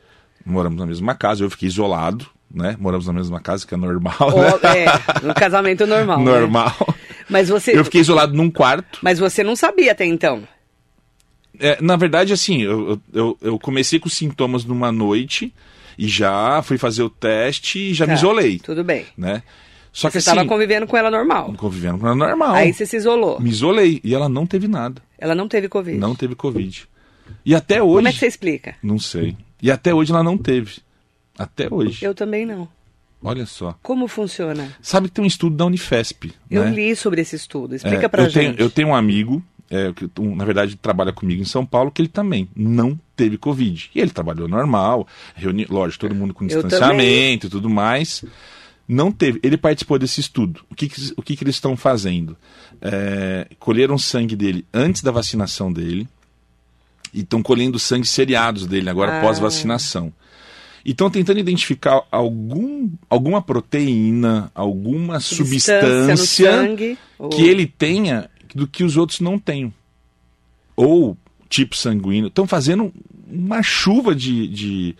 moramos 0.44 0.80
na 0.80 0.86
mesma 0.86 1.14
casa, 1.14 1.44
eu 1.44 1.50
fiquei 1.50 1.68
isolado, 1.68 2.26
né? 2.52 2.76
Moramos 2.78 3.06
na 3.06 3.12
mesma 3.12 3.40
casa, 3.40 3.64
que 3.64 3.72
é 3.72 3.76
normal, 3.76 4.16
oh, 4.18 4.66
né? 4.66 4.84
É, 4.84 5.26
no 5.26 5.32
casamento 5.32 5.86
normal. 5.86 6.18
Né? 6.24 6.32
normal. 6.32 6.74
Né? 6.88 6.94
Mas 7.28 7.48
você... 7.48 7.78
Eu 7.78 7.84
fiquei 7.84 8.00
isolado 8.00 8.34
num 8.34 8.50
quarto. 8.50 8.98
Mas 9.00 9.20
você 9.20 9.44
não 9.44 9.54
sabia 9.54 9.92
até 9.92 10.04
então? 10.04 10.42
É, 11.60 11.80
na 11.80 11.94
verdade, 11.94 12.32
assim, 12.32 12.62
eu, 12.62 13.00
eu, 13.12 13.38
eu 13.40 13.58
comecei 13.60 14.00
com 14.00 14.08
sintomas 14.08 14.64
numa 14.64 14.90
noite 14.90 15.54
e 15.96 16.08
já 16.08 16.60
fui 16.62 16.78
fazer 16.78 17.04
o 17.04 17.10
teste 17.10 17.78
e 17.78 17.94
já 17.94 18.06
tá, 18.06 18.12
me 18.12 18.18
isolei. 18.18 18.58
Tudo 18.58 18.82
bem. 18.82 19.06
Né? 19.16 19.42
Só 19.92 20.08
que 20.08 20.12
você 20.12 20.18
estava 20.18 20.44
convivendo 20.46 20.86
com 20.86 20.96
ela 20.96 21.10
normal. 21.10 21.52
Convivendo 21.56 21.98
com 21.98 22.06
ela 22.06 22.16
normal. 22.16 22.52
Aí 22.52 22.72
você 22.72 22.86
se 22.86 22.96
isolou. 22.96 23.40
Me 23.40 23.50
isolei. 23.50 24.00
E 24.04 24.14
ela 24.14 24.28
não 24.28 24.46
teve 24.46 24.68
nada. 24.68 25.02
Ela 25.18 25.34
não 25.34 25.48
teve 25.48 25.68
Covid. 25.68 25.98
Não 25.98 26.14
teve 26.14 26.34
Covid. 26.34 26.88
E 27.44 27.54
até 27.54 27.82
hoje. 27.82 27.96
Como 27.96 28.08
é 28.08 28.12
que 28.12 28.18
você 28.18 28.26
explica? 28.26 28.76
Não 28.82 28.98
sei. 28.98 29.36
E 29.60 29.70
até 29.70 29.92
hoje 29.92 30.12
ela 30.12 30.22
não 30.22 30.38
teve. 30.38 30.78
Até 31.38 31.68
hoje. 31.70 32.04
Eu 32.04 32.14
também 32.14 32.46
não. 32.46 32.68
Olha 33.22 33.44
só. 33.44 33.76
Como 33.82 34.08
funciona? 34.08 34.74
Sabe 34.80 35.08
que 35.08 35.14
tem 35.14 35.24
um 35.24 35.26
estudo 35.26 35.56
da 35.56 35.66
Unifesp. 35.66 36.32
Eu 36.50 36.64
né? 36.64 36.70
li 36.70 36.96
sobre 36.96 37.20
esse 37.20 37.36
estudo. 37.36 37.74
Explica 37.74 38.06
é, 38.06 38.08
pra 38.08 38.22
eu 38.22 38.30
gente. 38.30 38.56
Tenho, 38.56 38.66
eu 38.66 38.70
tenho 38.70 38.88
um 38.88 38.94
amigo, 38.94 39.42
é, 39.68 39.92
que 39.92 40.08
um, 40.18 40.34
na 40.34 40.44
verdade 40.44 40.76
trabalha 40.76 41.12
comigo 41.12 41.42
em 41.42 41.44
São 41.44 41.66
Paulo, 41.66 41.90
que 41.90 42.00
ele 42.00 42.08
também 42.08 42.48
não 42.56 42.98
teve 43.14 43.36
Covid. 43.36 43.90
E 43.94 44.00
ele 44.00 44.10
trabalhou 44.10 44.48
normal, 44.48 45.06
reuni, 45.34 45.66
lógico, 45.68 46.00
todo 46.00 46.14
mundo 46.14 46.32
com 46.32 46.46
distanciamento 46.46 47.46
e 47.46 47.50
tudo 47.50 47.68
mais 47.68 48.24
não 48.90 49.12
teve. 49.12 49.38
Ele 49.42 49.56
participou 49.56 49.98
desse 49.98 50.20
estudo. 50.20 50.62
O 50.70 50.74
que, 50.74 50.88
que 50.88 51.12
o 51.16 51.22
que, 51.22 51.36
que, 51.36 51.44
eles 51.44 51.54
estão 51.54 51.76
fazendo? 51.76 52.36
É, 52.80 53.46
colheram 53.58 53.96
sangue 53.96 54.34
dele 54.34 54.64
antes 54.72 55.02
da 55.02 55.10
vacinação 55.10 55.72
dele 55.72 56.08
e 57.12 57.20
estão 57.20 57.42
colhendo 57.42 57.78
sangue 57.78 58.06
seriados 58.06 58.66
dele 58.66 58.90
agora 58.90 59.18
ah. 59.18 59.20
pós-vacinação. 59.20 60.12
E 60.84 60.90
estão 60.90 61.10
tentando 61.10 61.38
identificar 61.38 62.02
algum, 62.10 62.90
alguma 63.08 63.42
proteína, 63.42 64.50
alguma 64.54 65.20
substância, 65.20 66.16
substância 66.16 66.98
ou... 67.18 67.28
que 67.28 67.42
ele 67.42 67.66
tenha 67.66 68.30
do 68.54 68.66
que 68.66 68.82
os 68.82 68.96
outros 68.96 69.20
não 69.20 69.38
tenham. 69.38 69.72
Ou 70.74 71.16
tipo 71.48 71.76
sanguíneo. 71.76 72.28
Estão 72.28 72.46
fazendo 72.46 72.92
uma 73.28 73.62
chuva 73.62 74.14
de, 74.14 74.48
de 74.48 74.96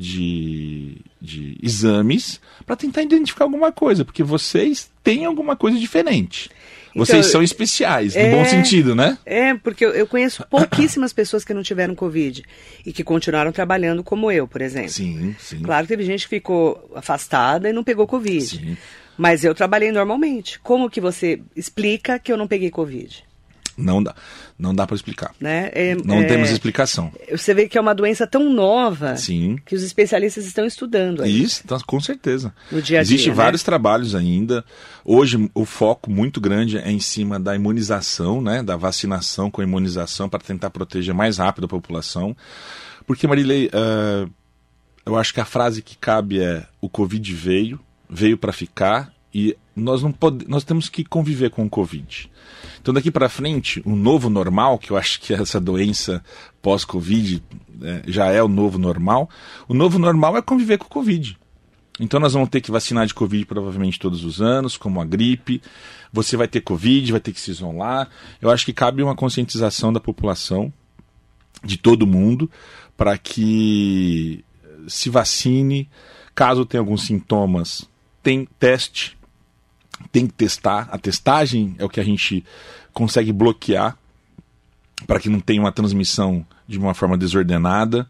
de, 0.00 0.96
de 1.20 1.58
exames 1.62 2.40
para 2.64 2.76
tentar 2.76 3.02
identificar 3.02 3.44
alguma 3.44 3.70
coisa, 3.70 4.04
porque 4.04 4.22
vocês 4.22 4.90
têm 5.02 5.24
alguma 5.24 5.54
coisa 5.56 5.78
diferente. 5.78 6.50
Então, 6.90 7.04
vocês 7.04 7.26
são 7.26 7.42
especiais, 7.42 8.16
é, 8.16 8.30
no 8.30 8.36
bom 8.36 8.44
sentido, 8.44 8.94
né? 8.96 9.16
É, 9.24 9.54
porque 9.54 9.84
eu, 9.84 9.90
eu, 9.90 10.06
conheço 10.06 10.44
pouquíssimas 10.50 11.12
pessoas 11.12 11.44
que 11.44 11.54
não 11.54 11.62
tiveram 11.62 11.94
Covid 11.94 12.42
e 12.84 12.92
que 12.92 13.04
continuaram 13.04 13.52
trabalhando 13.52 14.02
como 14.02 14.30
eu, 14.30 14.48
por 14.48 14.60
exemplo. 14.60 14.90
Sim, 14.90 15.34
sim. 15.38 15.60
Claro 15.60 15.86
que 15.86 15.92
teve 15.92 16.04
gente 16.04 16.24
que 16.24 16.36
ficou 16.36 16.90
afastada 16.94 17.68
e 17.68 17.72
não 17.72 17.84
pegou 17.84 18.06
Covid. 18.06 18.44
Sim. 18.44 18.76
Mas 19.16 19.44
eu 19.44 19.54
trabalhei 19.54 19.92
normalmente. 19.92 20.58
Como 20.60 20.90
que 20.90 21.00
você 21.00 21.40
explica 21.54 22.18
que 22.18 22.32
eu 22.32 22.36
não 22.36 22.48
peguei 22.48 22.70
Covid? 22.70 23.24
Não 23.76 24.02
dá. 24.02 24.14
Não 24.58 24.74
dá 24.74 24.86
para 24.86 24.94
explicar. 24.94 25.34
Né? 25.40 25.70
É, 25.72 25.94
não 26.04 26.20
é, 26.20 26.24
temos 26.24 26.50
explicação. 26.50 27.12
Você 27.30 27.54
vê 27.54 27.68
que 27.68 27.78
é 27.78 27.80
uma 27.80 27.94
doença 27.94 28.26
tão 28.26 28.52
nova 28.52 29.16
Sim. 29.16 29.58
que 29.64 29.74
os 29.74 29.82
especialistas 29.82 30.44
estão 30.44 30.66
estudando. 30.66 31.22
Aí. 31.22 31.42
Isso, 31.42 31.66
tá, 31.66 31.78
com 31.86 32.00
certeza. 32.00 32.54
No 32.70 32.82
dia 32.82 32.98
a 32.98 33.02
Existem 33.02 33.24
dia, 33.24 33.32
né? 33.32 33.36
vários 33.36 33.62
né? 33.62 33.66
trabalhos 33.66 34.14
ainda. 34.14 34.64
Hoje 35.04 35.50
o 35.54 35.64
foco 35.64 36.10
muito 36.10 36.40
grande 36.40 36.78
é 36.78 36.90
em 36.90 37.00
cima 37.00 37.40
da 37.40 37.54
imunização, 37.54 38.42
né? 38.42 38.62
da 38.62 38.76
vacinação 38.76 39.50
com 39.50 39.60
a 39.60 39.64
imunização 39.64 40.28
para 40.28 40.40
tentar 40.40 40.70
proteger 40.70 41.14
mais 41.14 41.38
rápido 41.38 41.64
a 41.64 41.68
população. 41.68 42.36
Porque, 43.06 43.26
Marilei, 43.26 43.66
uh, 43.68 44.30
eu 45.04 45.16
acho 45.16 45.32
que 45.32 45.40
a 45.40 45.44
frase 45.44 45.82
que 45.82 45.96
cabe 45.96 46.40
é: 46.40 46.66
o 46.80 46.88
Covid 46.88 47.34
veio, 47.34 47.80
veio 48.08 48.36
para 48.36 48.52
ficar 48.52 49.12
e 49.34 49.56
nós 49.74 50.02
não 50.02 50.12
pode, 50.12 50.46
nós 50.48 50.64
temos 50.64 50.88
que 50.88 51.04
conviver 51.04 51.50
com 51.50 51.64
o 51.64 51.70
Covid. 51.70 52.30
Então 52.80 52.94
daqui 52.94 53.10
para 53.10 53.28
frente, 53.28 53.82
o 53.84 53.94
novo 53.94 54.30
normal, 54.30 54.78
que 54.78 54.90
eu 54.90 54.96
acho 54.96 55.20
que 55.20 55.34
essa 55.34 55.60
doença 55.60 56.22
pós-Covid 56.62 57.42
é, 57.82 58.02
já 58.06 58.26
é 58.26 58.42
o 58.42 58.48
novo 58.48 58.78
normal, 58.78 59.28
o 59.68 59.74
novo 59.74 59.98
normal 59.98 60.36
é 60.36 60.42
conviver 60.42 60.78
com 60.78 60.86
o 60.86 60.90
Covid. 60.90 61.38
Então 61.98 62.18
nós 62.18 62.32
vamos 62.32 62.48
ter 62.48 62.62
que 62.62 62.70
vacinar 62.70 63.06
de 63.06 63.12
Covid 63.12 63.44
provavelmente 63.44 63.98
todos 63.98 64.24
os 64.24 64.40
anos, 64.40 64.78
como 64.78 65.00
a 65.02 65.04
gripe. 65.04 65.60
Você 66.10 66.34
vai 66.34 66.48
ter 66.48 66.62
Covid, 66.62 67.12
vai 67.12 67.20
ter 67.20 67.32
que 67.32 67.40
se 67.40 67.50
isolar. 67.50 68.08
Eu 68.40 68.50
acho 68.50 68.64
que 68.64 68.72
cabe 68.72 69.02
uma 69.02 69.14
conscientização 69.14 69.92
da 69.92 70.00
população, 70.00 70.72
de 71.62 71.76
todo 71.76 72.06
mundo, 72.06 72.50
para 72.96 73.18
que 73.18 74.42
se 74.88 75.10
vacine. 75.10 75.90
Caso 76.34 76.64
tenha 76.64 76.80
alguns 76.80 77.02
sintomas, 77.02 77.86
tem 78.22 78.48
teste 78.58 79.19
tem 80.10 80.26
que 80.26 80.32
testar. 80.32 80.88
A 80.90 80.98
testagem 80.98 81.74
é 81.78 81.84
o 81.84 81.88
que 81.88 82.00
a 82.00 82.04
gente 82.04 82.44
consegue 82.92 83.32
bloquear 83.32 83.96
para 85.06 85.20
que 85.20 85.28
não 85.28 85.40
tenha 85.40 85.60
uma 85.60 85.72
transmissão 85.72 86.44
de 86.66 86.78
uma 86.78 86.94
forma 86.94 87.16
desordenada. 87.16 88.08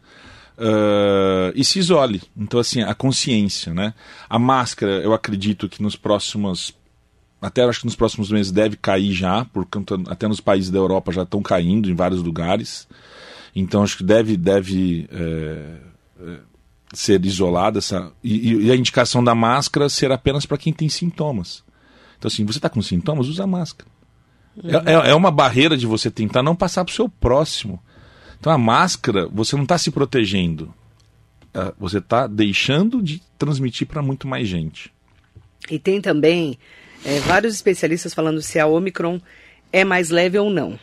Uh, 0.57 1.51
e 1.55 1.63
se 1.63 1.79
isole. 1.79 2.21
Então, 2.37 2.59
assim, 2.59 2.81
a 2.83 2.93
consciência, 2.93 3.73
né? 3.73 3.93
A 4.29 4.37
máscara, 4.37 5.01
eu 5.01 5.13
acredito 5.13 5.67
que 5.67 5.81
nos 5.81 5.95
próximos. 5.95 6.73
Até 7.41 7.63
acho 7.63 7.79
que 7.79 7.85
nos 7.87 7.95
próximos 7.95 8.29
meses 8.29 8.51
deve 8.51 8.75
cair 8.75 9.11
já, 9.11 9.45
porque 9.45 9.79
até 10.07 10.27
nos 10.27 10.39
países 10.39 10.69
da 10.69 10.77
Europa 10.77 11.11
já 11.11 11.23
estão 11.23 11.41
caindo 11.41 11.89
em 11.89 11.95
vários 11.95 12.21
lugares. 12.21 12.87
Então 13.55 13.81
acho 13.81 13.97
que 13.97 14.03
deve, 14.03 14.37
deve 14.37 15.09
é, 15.11 15.77
ser 16.93 17.25
isolada 17.25 17.79
essa. 17.79 18.11
E, 18.23 18.65
e, 18.65 18.71
a 18.71 18.75
indicação 18.75 19.23
da 19.23 19.33
máscara 19.33 19.89
ser 19.89 20.11
apenas 20.11 20.45
para 20.45 20.57
quem 20.57 20.71
tem 20.71 20.89
sintomas. 20.89 21.63
Então, 22.21 22.29
assim, 22.29 22.45
você 22.45 22.59
está 22.59 22.69
com 22.69 22.83
sintomas, 22.83 23.27
usa 23.27 23.47
máscara. 23.47 23.89
Uhum. 24.55 24.69
É, 24.69 25.09
é, 25.09 25.15
uma 25.15 25.31
barreira 25.31 25.75
de 25.75 25.87
você 25.87 26.11
tentar 26.11 26.43
não 26.43 26.55
passar 26.55 26.85
para 26.85 26.91
o 26.91 26.95
seu 26.95 27.09
próximo. 27.09 27.81
Então, 28.39 28.53
a 28.53 28.59
máscara, 28.59 29.27
você 29.27 29.55
não 29.55 29.63
está 29.63 29.75
se 29.75 29.89
protegendo. 29.89 30.71
É, 31.51 31.73
você 31.79 31.97
está 31.97 32.27
deixando 32.27 33.01
de 33.01 33.23
transmitir 33.39 33.87
para 33.87 34.03
muito 34.03 34.27
mais 34.27 34.47
gente. 34.47 34.93
E 35.67 35.79
tem 35.79 35.99
também 35.99 36.59
é, 37.03 37.19
vários 37.21 37.55
especialistas 37.55 38.13
falando 38.13 38.39
se 38.39 38.59
a 38.59 38.67
Omicron 38.67 39.19
é 39.73 39.83
mais 39.83 40.11
leve 40.11 40.37
ou 40.37 40.51
não. 40.51 40.79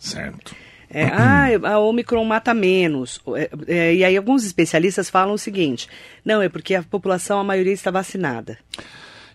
Certo. 0.00 0.56
É, 0.90 1.04
ah, 1.04 1.46
a 1.74 1.78
Omicron 1.78 2.24
mata 2.24 2.52
menos. 2.52 3.20
É, 3.36 3.50
é, 3.68 3.94
e 3.94 4.04
aí 4.04 4.16
alguns 4.16 4.44
especialistas 4.44 5.08
falam 5.08 5.34
o 5.34 5.38
seguinte: 5.38 5.88
não, 6.24 6.42
é 6.42 6.48
porque 6.48 6.74
a 6.74 6.82
população, 6.82 7.38
a 7.38 7.44
maioria 7.44 7.72
está 7.72 7.92
vacinada. 7.92 8.58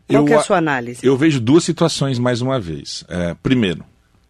Qual 0.08 0.28
eu, 0.28 0.34
é 0.34 0.38
a 0.38 0.42
sua 0.42 0.58
análise? 0.58 1.06
Eu 1.06 1.18
vejo 1.18 1.40
duas 1.40 1.64
situações 1.64 2.18
mais 2.18 2.42
uma 2.42 2.60
vez. 2.60 3.04
É, 3.10 3.36
primeiro, 3.44 3.84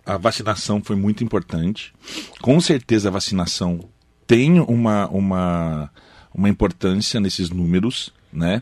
a 0.05 0.17
vacinação 0.17 0.81
foi 0.83 0.95
muito 0.95 1.23
importante. 1.23 1.93
Com 2.41 2.59
certeza 2.59 3.09
a 3.09 3.11
vacinação 3.11 3.81
tem 4.25 4.59
uma, 4.59 5.07
uma, 5.09 5.91
uma 6.33 6.49
importância 6.49 7.19
nesses 7.19 7.49
números, 7.49 8.11
né? 8.31 8.61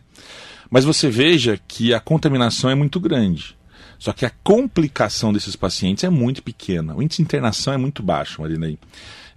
Mas 0.70 0.84
você 0.84 1.10
veja 1.10 1.60
que 1.68 1.94
a 1.94 2.00
contaminação 2.00 2.70
é 2.70 2.76
muito 2.76 3.00
grande. 3.00 3.56
Só 3.98 4.12
que 4.12 4.26
a 4.26 4.32
complicação 4.44 5.32
desses 5.32 5.56
pacientes 5.56 6.04
é 6.04 6.10
muito 6.10 6.44
pequena. 6.44 6.96
O 6.96 7.02
índice 7.02 7.18
de 7.18 7.24
internação 7.24 7.74
é 7.74 7.78
muito 7.78 8.04
baixo, 8.04 8.42
Marinei. 8.42 8.78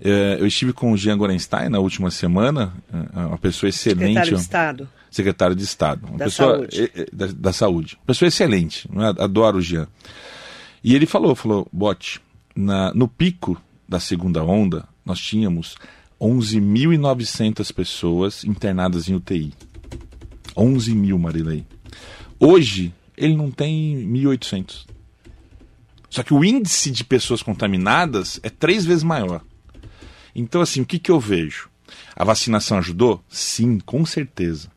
É, 0.01 0.37
eu 0.41 0.47
estive 0.47 0.73
com 0.73 0.93
o 0.93 0.97
Jean 0.97 1.17
Gorenstein 1.17 1.69
na 1.69 1.79
última 1.79 2.11
semana, 2.11 2.73
é, 2.93 3.21
uma 3.21 3.39
pessoa 3.39 3.69
excelente. 3.69 4.15
Secretário 4.15 4.37
de 4.37 4.43
Estado. 4.43 4.89
Secretário 5.11 5.57
de 5.57 5.65
Estado. 5.65 6.07
Uma 6.07 6.19
da 6.19 6.25
pessoa, 6.27 6.57
saúde. 6.57 6.91
Da, 7.13 7.27
da 7.27 7.53
saúde. 7.53 7.97
Uma 8.01 8.07
pessoa 8.07 8.29
excelente. 8.29 8.89
né? 8.93 9.15
Adoro 9.19 9.59
o 9.59 9.63
Jean. 9.63 9.89
E 10.83 10.95
ele 10.95 11.07
falou, 11.07 11.35
falou, 11.35 11.67
Bote, 11.73 12.21
na, 12.55 12.93
no 12.95 13.09
pico 13.09 13.61
da 13.89 13.99
segunda 13.99 14.45
onda, 14.45 14.87
nós 15.05 15.19
tínhamos 15.19 15.77
11.900 16.21 17.73
pessoas 17.73 18.45
internadas 18.45 19.09
em 19.09 19.15
UTI. 19.15 19.53
11 20.57 20.95
mil, 20.95 21.19
Marilei. 21.19 21.65
Hoje, 22.39 22.93
ele 23.17 23.37
não 23.37 23.51
tem 23.51 24.07
1.800. 24.09 24.87
Só 26.11 26.23
que 26.23 26.35
o 26.35 26.45
índice 26.45 26.91
de 26.91 27.05
pessoas 27.05 27.43
contaminadas 27.43 28.41
é 28.43 28.51
três 28.51 28.85
vezes 28.85 29.03
maior. 29.03 29.43
Então, 30.35 30.61
assim, 30.61 30.81
o 30.81 30.87
que, 30.87 30.99
que 30.99 31.11
eu 31.11 31.21
vejo? 31.21 31.69
A 32.15 32.25
vacinação 32.25 32.79
ajudou? 32.79 33.23
Sim, 33.29 33.79
com 33.79 34.05
certeza. 34.05 34.71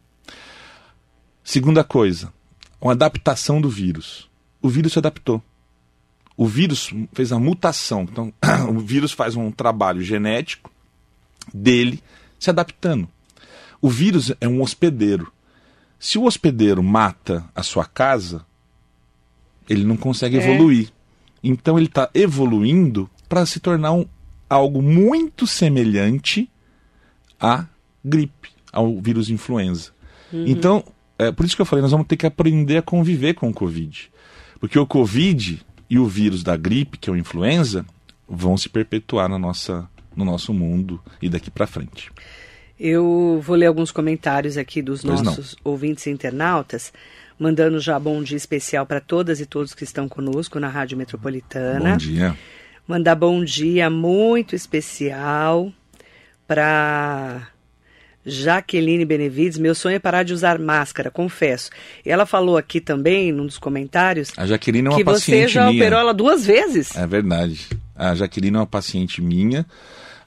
Segunda 1.44 1.84
coisa, 1.84 2.32
uma 2.80 2.94
adaptação 2.94 3.60
do 3.62 3.70
vírus. 3.70 4.30
O 4.62 4.70
vírus 4.70 4.94
se 4.94 5.00
adaptou. 5.00 5.42
O 6.38 6.48
vírus 6.48 6.94
fez 7.14 7.32
a 7.32 7.40
mutação. 7.40 8.04
Então, 8.04 8.34
o 8.70 8.80
vírus 8.80 9.12
faz 9.12 9.36
um 9.36 9.52
trabalho 9.52 10.02
genético 10.02 10.72
dele 11.54 12.02
se 12.40 12.50
adaptando. 12.50 13.08
O 13.82 13.90
vírus 13.90 14.32
é 14.40 14.48
um 14.48 14.62
hospedeiro. 14.62 15.32
Se 16.00 16.18
o 16.18 16.24
hospedeiro 16.24 16.82
mata 16.82 17.46
a 17.56 17.62
sua 17.64 17.86
casa, 17.86 18.46
ele 19.70 19.84
não 19.84 19.98
consegue 19.98 20.38
É. 20.38 20.44
evoluir. 20.44 20.92
Então 21.44 21.78
ele 21.78 21.88
está 21.88 22.10
evoluindo 22.14 23.10
para 23.28 23.46
se 23.46 23.60
tornar 23.60 23.94
um, 23.94 24.06
algo 24.50 24.82
muito 24.82 25.48
semelhante 25.48 26.50
à 27.40 27.66
gripe, 28.04 28.50
ao 28.72 29.00
vírus 29.00 29.30
influenza. 29.30 29.92
Então, 30.34 30.84
é 31.28 31.32
por 31.32 31.46
isso 31.46 31.56
que 31.56 31.62
eu 31.62 31.66
falei, 31.66 31.82
nós 31.82 31.92
vamos 31.92 32.08
ter 32.08 32.18
que 32.18 32.26
aprender 32.26 32.78
a 32.78 32.82
conviver 32.82 33.34
com 33.34 33.50
o 33.50 33.54
Covid. 33.54 34.12
Porque 34.60 34.78
o 34.78 34.86
Covid 34.86 35.62
e 35.90 36.00
o 36.00 36.06
vírus 36.06 36.44
da 36.44 36.56
gripe, 36.56 36.98
que 36.98 37.10
é 37.10 37.14
o 37.14 37.18
influenza, 37.18 37.86
vão 38.28 38.56
se 38.56 38.70
perpetuar 38.70 39.28
na 39.28 39.38
nossa, 39.38 39.90
no 40.16 40.24
nosso 40.24 40.54
mundo 40.54 41.02
e 41.22 41.28
daqui 41.28 41.52
para 41.52 41.68
frente. 41.68 42.12
Eu 42.80 43.40
vou 43.44 43.56
ler 43.56 43.68
alguns 43.68 43.92
comentários 43.92 44.58
aqui 44.58 44.82
dos 44.82 45.02
Pois 45.04 45.22
não. 45.22 45.26
nossos 45.26 45.56
ouvintes 45.64 46.08
e 46.08 46.10
internautas, 46.10 46.92
mandando 47.38 47.80
já 47.80 48.00
bom 48.00 48.24
dia 48.24 48.38
especial 48.38 48.86
para 48.86 49.00
todas 49.00 49.40
e 49.40 49.46
todos 49.46 49.76
que 49.76 49.84
estão 49.84 50.10
conosco 50.10 50.60
na 50.60 50.68
Rádio 50.68 50.98
Metropolitana. 50.98 51.92
Bom 51.92 51.98
dia. 51.98 52.36
Mandar 52.88 53.16
bom 53.16 53.44
dia 53.44 53.90
muito 53.90 54.56
especial 54.56 55.72
para 56.48 57.51
Jaqueline 58.26 59.04
Benevides. 59.06 59.58
Meu 59.58 59.74
sonho 59.74 59.96
é 59.96 60.00
parar 60.00 60.24
de 60.24 60.34
usar 60.34 60.60
máscara, 60.60 61.10
confesso. 61.12 61.70
Ela 62.06 62.26
falou 62.26 62.58
aqui 62.58 62.80
também, 62.80 63.32
num 63.32 63.46
dos 63.46 63.58
comentários, 63.58 64.32
A 64.38 64.46
Jaqueline 64.46 64.88
é 64.88 64.90
uma 64.92 64.98
que 64.98 65.04
você 65.04 65.32
paciente 65.32 65.54
já 65.54 65.68
minha. 65.70 65.82
operou 65.82 66.00
ela 66.00 66.14
duas 66.14 66.46
vezes. 66.46 66.96
É 66.96 67.08
verdade. 67.08 67.68
A 67.96 68.14
Jaqueline 68.16 68.56
é 68.56 68.60
uma 68.60 68.68
paciente 68.68 69.22
minha. 69.22 69.66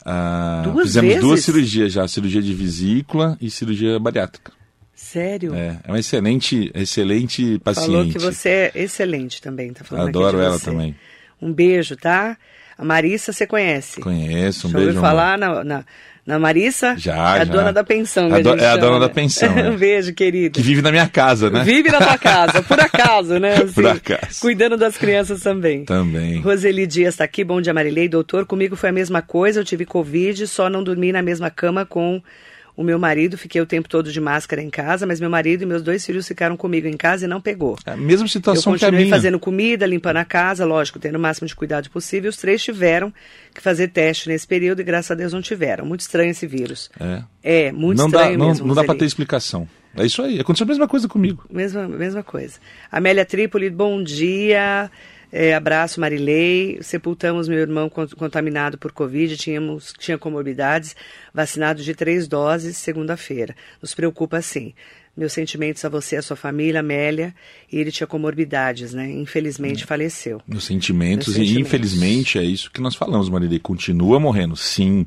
Ah, 0.05 0.63
Duas 0.65 0.87
fizemos 0.89 1.09
vezes? 1.09 1.23
duas 1.25 1.41
cirurgias 1.45 1.93
já, 1.93 2.07
cirurgia 2.07 2.43
de 2.43 2.53
vesícula 2.53 3.39
e 3.41 3.51
cirurgia 3.51 3.99
bariátrica. 3.99 4.53
Sério? 4.95 5.55
É, 5.55 5.79
é 5.85 5.91
uma 5.91 5.99
excelente, 5.99 6.71
excelente 6.75 7.59
paciente. 7.61 7.87
Falou 7.91 8.07
que 8.09 8.19
você 8.19 8.49
é 8.49 8.73
excelente 8.75 9.41
também, 9.41 9.73
tá 9.73 9.83
falando 9.85 10.09
aqui 10.09 10.19
Adoro 10.19 10.41
ela 10.41 10.59
você. 10.59 10.67
também. 10.71 10.95
Um 11.41 11.53
beijo, 11.53 11.97
tá? 11.97 12.37
A 12.77 12.85
Marissa 12.85 13.33
você 13.33 13.47
conhece? 13.47 14.01
Conheço, 14.01 14.67
um 14.67 14.71
Já 14.71 14.77
beijo. 14.79 14.89
ouviu 14.91 15.01
falar 15.03 15.39
na, 15.39 15.65
na, 15.65 15.85
na 16.27 16.39
Marissa? 16.39 16.95
Já, 16.97 17.37
É 17.37 17.41
a 17.43 17.45
já. 17.45 17.53
dona 17.53 17.73
da 17.73 17.85
pensão. 17.85 18.27
A 18.33 18.41
do- 18.41 18.51
gente 18.51 18.63
é 18.63 18.67
a 18.69 18.77
dona 18.77 18.99
da 18.99 19.09
né? 19.09 19.13
pensão, 19.15 19.53
é. 19.59 19.71
um 19.71 19.77
beijo, 19.77 20.15
querida. 20.15 20.55
Que 20.55 20.63
vive 20.63 20.81
na 20.83 20.91
minha 20.91 21.09
casa, 21.09 21.51
né? 21.51 21.63
Vive 21.65 21.91
na 21.91 21.99
tua 21.99 22.17
casa, 22.19 22.63
por 22.63 22.79
acaso, 22.81 23.39
né? 23.39 23.61
Por 23.75 23.87
acaso. 23.87 24.41
Cuidando 24.41 24.77
das 24.77 24.97
crianças 24.97 25.43
também. 25.43 25.85
Também. 25.85 26.41
Roseli 26.41 26.87
Dias 26.87 27.15
está 27.15 27.25
aqui, 27.25 27.45
bom 27.45 27.61
dia 27.61 27.75
Marilei, 27.75 28.09
doutor. 28.09 28.47
Comigo 28.47 28.75
foi 28.77 28.89
a 28.89 28.93
mesma 28.93 29.21
coisa, 29.23 29.61
eu 29.61 29.65
tive 29.65 29.85
Covid, 29.85 30.47
só 30.47 30.71
não 30.71 30.83
dormi 30.83 31.13
na 31.13 31.23
mesma 31.23 31.51
cama 31.51 31.85
com 31.85 32.23
o 32.77 32.83
meu 32.83 32.99
marido, 32.99 33.39
fiquei 33.39 33.61
o 33.61 33.67
tempo 33.67 33.89
todo 33.89 34.11
de 34.11 34.21
máscara 34.21 34.61
em 34.61 34.69
casa, 34.69 35.07
mas 35.07 35.21
meu 35.21 35.31
marido 35.31 35.63
e 35.63 35.67
meus 35.67 35.83
dois 35.83 36.05
filhos 36.05 36.27
ficaram 36.27 36.57
comigo 36.57 36.89
em 36.89 36.97
casa 36.97 37.25
e 37.25 37.29
não 37.29 37.41
pegou. 37.41 37.79
É 37.87 37.93
a 37.93 37.97
mesma 37.97 38.25
Eu 38.25 38.29
situação 38.29 38.77
que 38.77 38.85
a 38.85 38.91
minha. 38.91 39.09
fazendo 39.09 39.39
comida, 39.39 39.87
limpando 39.87 40.17
a 40.17 40.25
casa, 40.25 40.65
lógico, 40.65 40.99
tendo 40.99 41.17
o 41.17 41.21
máximo 41.21 41.47
de 41.47 41.55
cuidado 41.55 41.89
possível. 41.91 42.29
Os 42.31 42.37
três 42.37 42.63
tiveram 42.63 43.13
que 43.55 43.61
fazer 43.61 43.89
teste 43.89 44.29
nesse 44.29 44.47
período 44.47 44.81
e 44.81 44.85
graças 44.85 45.11
a 45.11 45.15
Deus 45.15 45.33
não 45.33 45.41
tiveram. 45.41 45.87
Muito 45.87 46.01
estranho 46.01 46.31
esse 46.31 46.47
vírus. 46.47 46.91
É. 46.99 47.23
É, 47.43 47.73
muito 47.73 47.99
não 47.99 48.07
estranho 48.07 48.33
dá, 48.33 48.39
não, 48.39 48.49
mesmo. 48.49 48.67
não 48.67 48.75
dá 48.75 48.83
para 48.83 48.97
ter 48.97 49.05
explicação. 49.05 49.69
É 49.97 50.05
isso 50.05 50.23
aí. 50.23 50.41
Aconteceu 50.41 50.65
a 50.65 50.69
mesma 50.69 50.89
coisa 50.89 51.07
comigo. 51.07 51.45
Mesma, 51.49 51.87
mesma 51.87 52.25
coisa. 52.25 52.59
Amélia 52.91 53.25
Trípoli, 53.25 53.71
bom 53.71 54.03
dia. 54.03 54.91
É, 55.37 55.53
abraço, 55.53 55.99
Marilei. 56.01 56.79
Sepultamos 56.81 57.49
meu 57.49 57.59
irmão 57.59 57.89
con- 57.89 58.07
contaminado 58.17 58.79
por 58.79 58.93
Covid, 58.93 59.37
tínhamos, 59.37 59.93
tinha 59.99 60.17
comorbidades, 60.17 60.95
vacinado 61.35 61.83
de 61.83 61.93
três 61.93 62.29
doses 62.29 62.77
segunda-feira. 62.77 63.57
Nos 63.83 63.93
preocupa 63.95 64.41
sim. 64.41 64.73
Meus 65.17 65.33
sentimentos 65.33 65.85
a 65.85 65.89
você 65.89 66.15
e 66.15 66.19
a 66.19 66.23
sua 66.23 66.37
família, 66.37 66.79
Amélia. 66.81 67.35
E 67.71 67.79
ele 67.81 67.91
tinha 67.91 68.07
comorbidades, 68.07 68.95
né? 68.95 69.11
Infelizmente 69.11 69.85
faleceu. 69.85 70.41
Meus 70.47 70.65
sentimentos, 70.65 71.29
Meus 71.29 71.37
e 71.39 71.41
sentimentos. 71.41 71.67
infelizmente 71.69 72.39
é 72.39 72.43
isso 72.45 72.71
que 72.71 72.81
nós 72.81 72.95
falamos, 72.95 73.29
Marilei. 73.29 73.59
Continua 73.59 74.21
morrendo, 74.21 74.55
sim. 74.57 75.05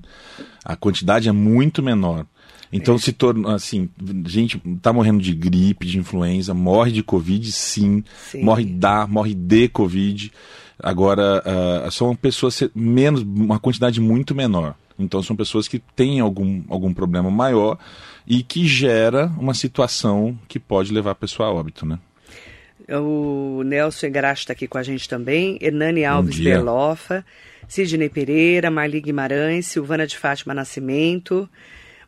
A 0.63 0.75
quantidade 0.75 1.29
é 1.29 1.31
muito 1.31 1.81
menor. 1.81 2.25
Então 2.71 2.97
se 2.97 3.13
torna 3.13 3.55
assim, 3.55 3.89
gente 4.25 4.59
tá 4.81 4.91
morrendo 4.91 5.21
de 5.21 5.33
gripe, 5.33 5.85
de 5.85 5.97
influenza, 5.97 6.53
morre 6.53 6.91
de 6.91 7.01
covid, 7.01 7.51
sim, 7.51 8.03
Sim. 8.29 8.43
morre 8.43 8.65
da, 8.65 9.07
morre 9.07 9.33
de 9.33 9.67
covid. 9.69 10.31
Agora 10.79 11.41
ah, 11.45 11.89
são 11.91 12.15
pessoas 12.15 12.61
menos, 12.75 13.21
uma 13.21 13.59
quantidade 13.59 14.01
muito 14.01 14.35
menor. 14.35 14.75
Então 14.99 15.21
são 15.21 15.35
pessoas 15.35 15.67
que 15.67 15.79
têm 15.79 16.19
algum, 16.19 16.63
algum 16.69 16.93
problema 16.93 17.29
maior 17.29 17.77
e 18.25 18.43
que 18.43 18.67
gera 18.67 19.31
uma 19.37 19.53
situação 19.53 20.37
que 20.47 20.59
pode 20.59 20.91
levar 20.91 21.11
a 21.11 21.15
pessoa 21.15 21.49
a 21.49 21.51
óbito, 21.53 21.85
né? 21.85 21.99
O 22.89 23.63
Nelson 23.63 24.07
Igarashi 24.07 24.43
está 24.43 24.53
aqui 24.53 24.67
com 24.67 24.77
a 24.77 24.83
gente 24.83 25.07
também. 25.09 25.57
Hernani 25.61 26.05
Alves 26.05 26.35
dia. 26.35 26.55
Berlofa. 26.55 27.25
Sidney 27.67 28.07
Pereira, 28.07 28.71
Marli 28.71 29.01
Guimarães, 29.01 29.67
Silvana 29.67 30.07
de 30.07 30.17
Fátima 30.17 30.53
Nascimento. 30.53 31.49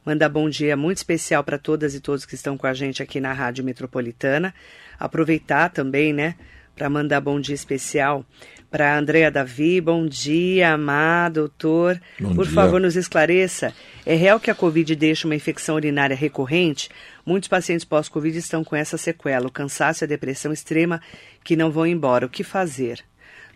Mandar 0.05 0.29
bom 0.29 0.49
dia 0.49 0.77
muito 0.77 0.97
especial 0.97 1.43
para 1.43 1.57
todas 1.57 1.93
e 1.93 1.99
todos 1.99 2.25
que 2.25 2.35
estão 2.35 2.57
com 2.57 2.65
a 2.65 2.73
gente 2.73 3.03
aqui 3.03 3.19
na 3.19 3.33
Rádio 3.33 3.63
Metropolitana. 3.63 4.53
Aproveitar 4.97 5.69
também, 5.69 6.13
né, 6.13 6.35
para 6.75 6.89
mandar 6.89 7.19
bom 7.19 7.39
dia 7.39 7.55
especial 7.55 8.25
para 8.71 8.97
Andréa 8.97 9.29
Davi. 9.29 9.81
Bom 9.81 10.05
dia, 10.07 10.73
amado 10.73 11.33
doutor. 11.33 11.99
Bom 12.19 12.33
Por 12.33 12.45
dia. 12.45 12.53
favor, 12.53 12.79
nos 12.79 12.95
esclareça. 12.95 13.73
É 14.05 14.15
real 14.15 14.39
que 14.39 14.49
a 14.49 14.55
Covid 14.55 14.95
deixa 14.95 15.27
uma 15.27 15.35
infecção 15.35 15.75
urinária 15.75 16.15
recorrente? 16.15 16.89
Muitos 17.25 17.49
pacientes 17.49 17.85
pós-Covid 17.85 18.37
estão 18.37 18.63
com 18.63 18.75
essa 18.75 18.97
sequela, 18.97 19.47
o 19.47 19.51
cansaço 19.51 20.03
e 20.03 20.05
a 20.05 20.07
depressão 20.07 20.53
extrema 20.53 21.01
que 21.43 21.55
não 21.55 21.69
vão 21.69 21.85
embora. 21.85 22.25
O 22.25 22.29
que 22.29 22.43
fazer? 22.43 23.03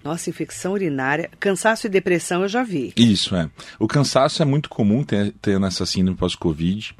Nossa, 0.03 0.29
infecção 0.29 0.73
urinária, 0.73 1.29
cansaço 1.39 1.87
e 1.87 1.89
depressão 1.89 2.41
eu 2.43 2.47
já 2.47 2.61
vi. 2.63 2.91
Isso, 2.97 3.35
é. 3.35 3.49
O 3.79 3.87
cansaço 3.87 4.41
é 4.41 4.45
muito 4.45 4.69
comum 4.69 5.03
ter, 5.03 5.33
ter 5.41 5.59
nessa 5.59 5.85
síndrome 5.85 6.17
pós-Covid. 6.17 6.93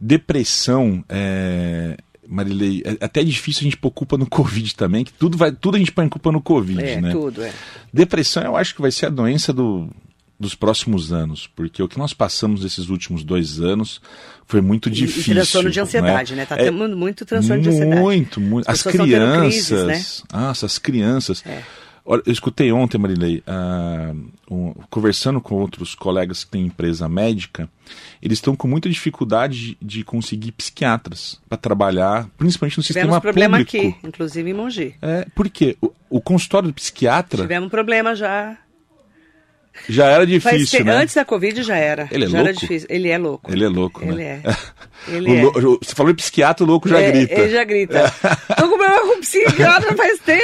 Depressão, 0.00 1.04
é, 1.08 1.96
Marilei, 2.28 2.82
é 2.84 3.04
até 3.04 3.24
difícil 3.24 3.60
a 3.60 3.64
gente 3.64 3.76
pôr 3.76 3.90
culpa 3.90 4.16
no 4.16 4.26
Covid 4.30 4.74
também, 4.76 5.04
que 5.04 5.12
tudo, 5.12 5.36
vai, 5.36 5.50
tudo 5.50 5.76
a 5.76 5.78
gente 5.78 5.90
põe 5.92 6.08
culpa 6.08 6.30
no 6.30 6.40
Covid, 6.40 6.80
É, 6.82 7.00
né? 7.00 7.10
tudo, 7.10 7.42
é. 7.42 7.52
Depressão 7.92 8.42
eu 8.44 8.56
acho 8.56 8.74
que 8.74 8.80
vai 8.82 8.90
ser 8.92 9.06
a 9.06 9.10
doença 9.10 9.52
do, 9.52 9.88
dos 10.38 10.54
próximos 10.54 11.12
anos, 11.12 11.46
porque 11.56 11.82
o 11.82 11.88
que 11.88 11.98
nós 11.98 12.12
passamos 12.12 12.62
nesses 12.62 12.88
últimos 12.88 13.24
dois 13.24 13.60
anos 13.60 14.00
foi 14.46 14.60
muito 14.60 14.90
difícil. 14.90 15.32
E 15.32 15.36
transtorno 15.36 15.70
de 15.70 15.80
ansiedade, 15.80 16.34
né? 16.34 16.44
Tá 16.44 16.56
É, 16.56 16.64
tendo 16.64 16.96
muito 16.96 17.24
transtorno 17.24 17.62
de 17.62 17.68
ansiedade. 17.70 18.00
muito, 18.00 18.40
muito. 18.40 18.68
As 18.70 18.86
As, 18.86 18.92
tendo 18.92 19.04
crises, 19.04 19.66
crianças. 19.68 20.24
né? 20.32 20.38
Nossa, 20.40 20.66
as 20.66 20.78
crianças. 20.78 21.42
É. 21.46 21.62
Olha, 22.06 22.22
eu 22.26 22.32
escutei 22.32 22.70
ontem, 22.70 22.98
Marilei, 22.98 23.42
ah, 23.46 24.12
um- 24.50 24.74
conversando 24.90 25.40
com 25.40 25.54
outros 25.54 25.94
colegas 25.94 26.44
que 26.44 26.50
têm 26.50 26.66
empresa 26.66 27.08
médica, 27.08 27.66
eles 28.20 28.36
estão 28.38 28.54
com 28.54 28.68
muita 28.68 28.90
dificuldade 28.90 29.58
de, 29.58 29.78
de 29.80 30.04
conseguir 30.04 30.52
psiquiatras 30.52 31.40
para 31.48 31.56
trabalhar, 31.56 32.28
principalmente 32.36 32.76
no 32.76 32.82
Tivemos 32.84 33.06
sistema 33.06 33.20
problema 33.22 33.56
público. 33.58 33.76
aqui, 33.96 34.06
inclusive 34.06 34.50
em 34.50 34.52
Mogi. 34.54 34.94
É, 35.00 35.26
por 35.34 35.48
quê? 35.48 35.78
O, 35.80 35.90
o 36.10 36.20
consultório 36.20 36.68
do 36.68 36.74
psiquiatra 36.74 37.40
Tivemos 37.42 37.70
problema 37.70 38.14
já 38.14 38.54
Já 39.88 40.06
era 40.06 40.26
difícil, 40.26 40.80
te... 40.80 40.84
né? 40.84 40.96
Antes 40.96 41.14
da 41.14 41.24
Covid 41.24 41.62
já 41.62 41.76
era. 41.76 42.06
Ele 42.12 42.24
é 42.26 42.28
já 42.28 42.36
louco? 42.38 42.48
Era 42.50 42.56
difícil. 42.58 42.86
Ele 42.90 43.08
é 43.08 43.18
louco. 43.18 43.50
Ele 43.50 43.64
é 43.64 43.68
louco, 43.68 44.04
Ele 44.04 44.14
né? 44.14 44.42
é. 44.44 44.56
Ele 45.08 45.36
é. 45.36 45.42
lou- 45.50 45.78
Você 45.82 45.94
falou 45.94 46.12
em 46.12 46.14
psiquiatra, 46.14 46.64
o 46.64 46.68
louco 46.68 46.88
já 46.88 47.00
É, 47.00 47.10
grita. 47.10 47.34
Ele 47.40 47.50
já 47.50 47.64
grita. 47.64 48.02
Tô 48.56 48.68
com 48.68 48.76
problema 48.78 49.00
com 49.00 49.20
psiquiatra 49.20 49.96
faz 49.96 50.20
tempo 50.20 50.43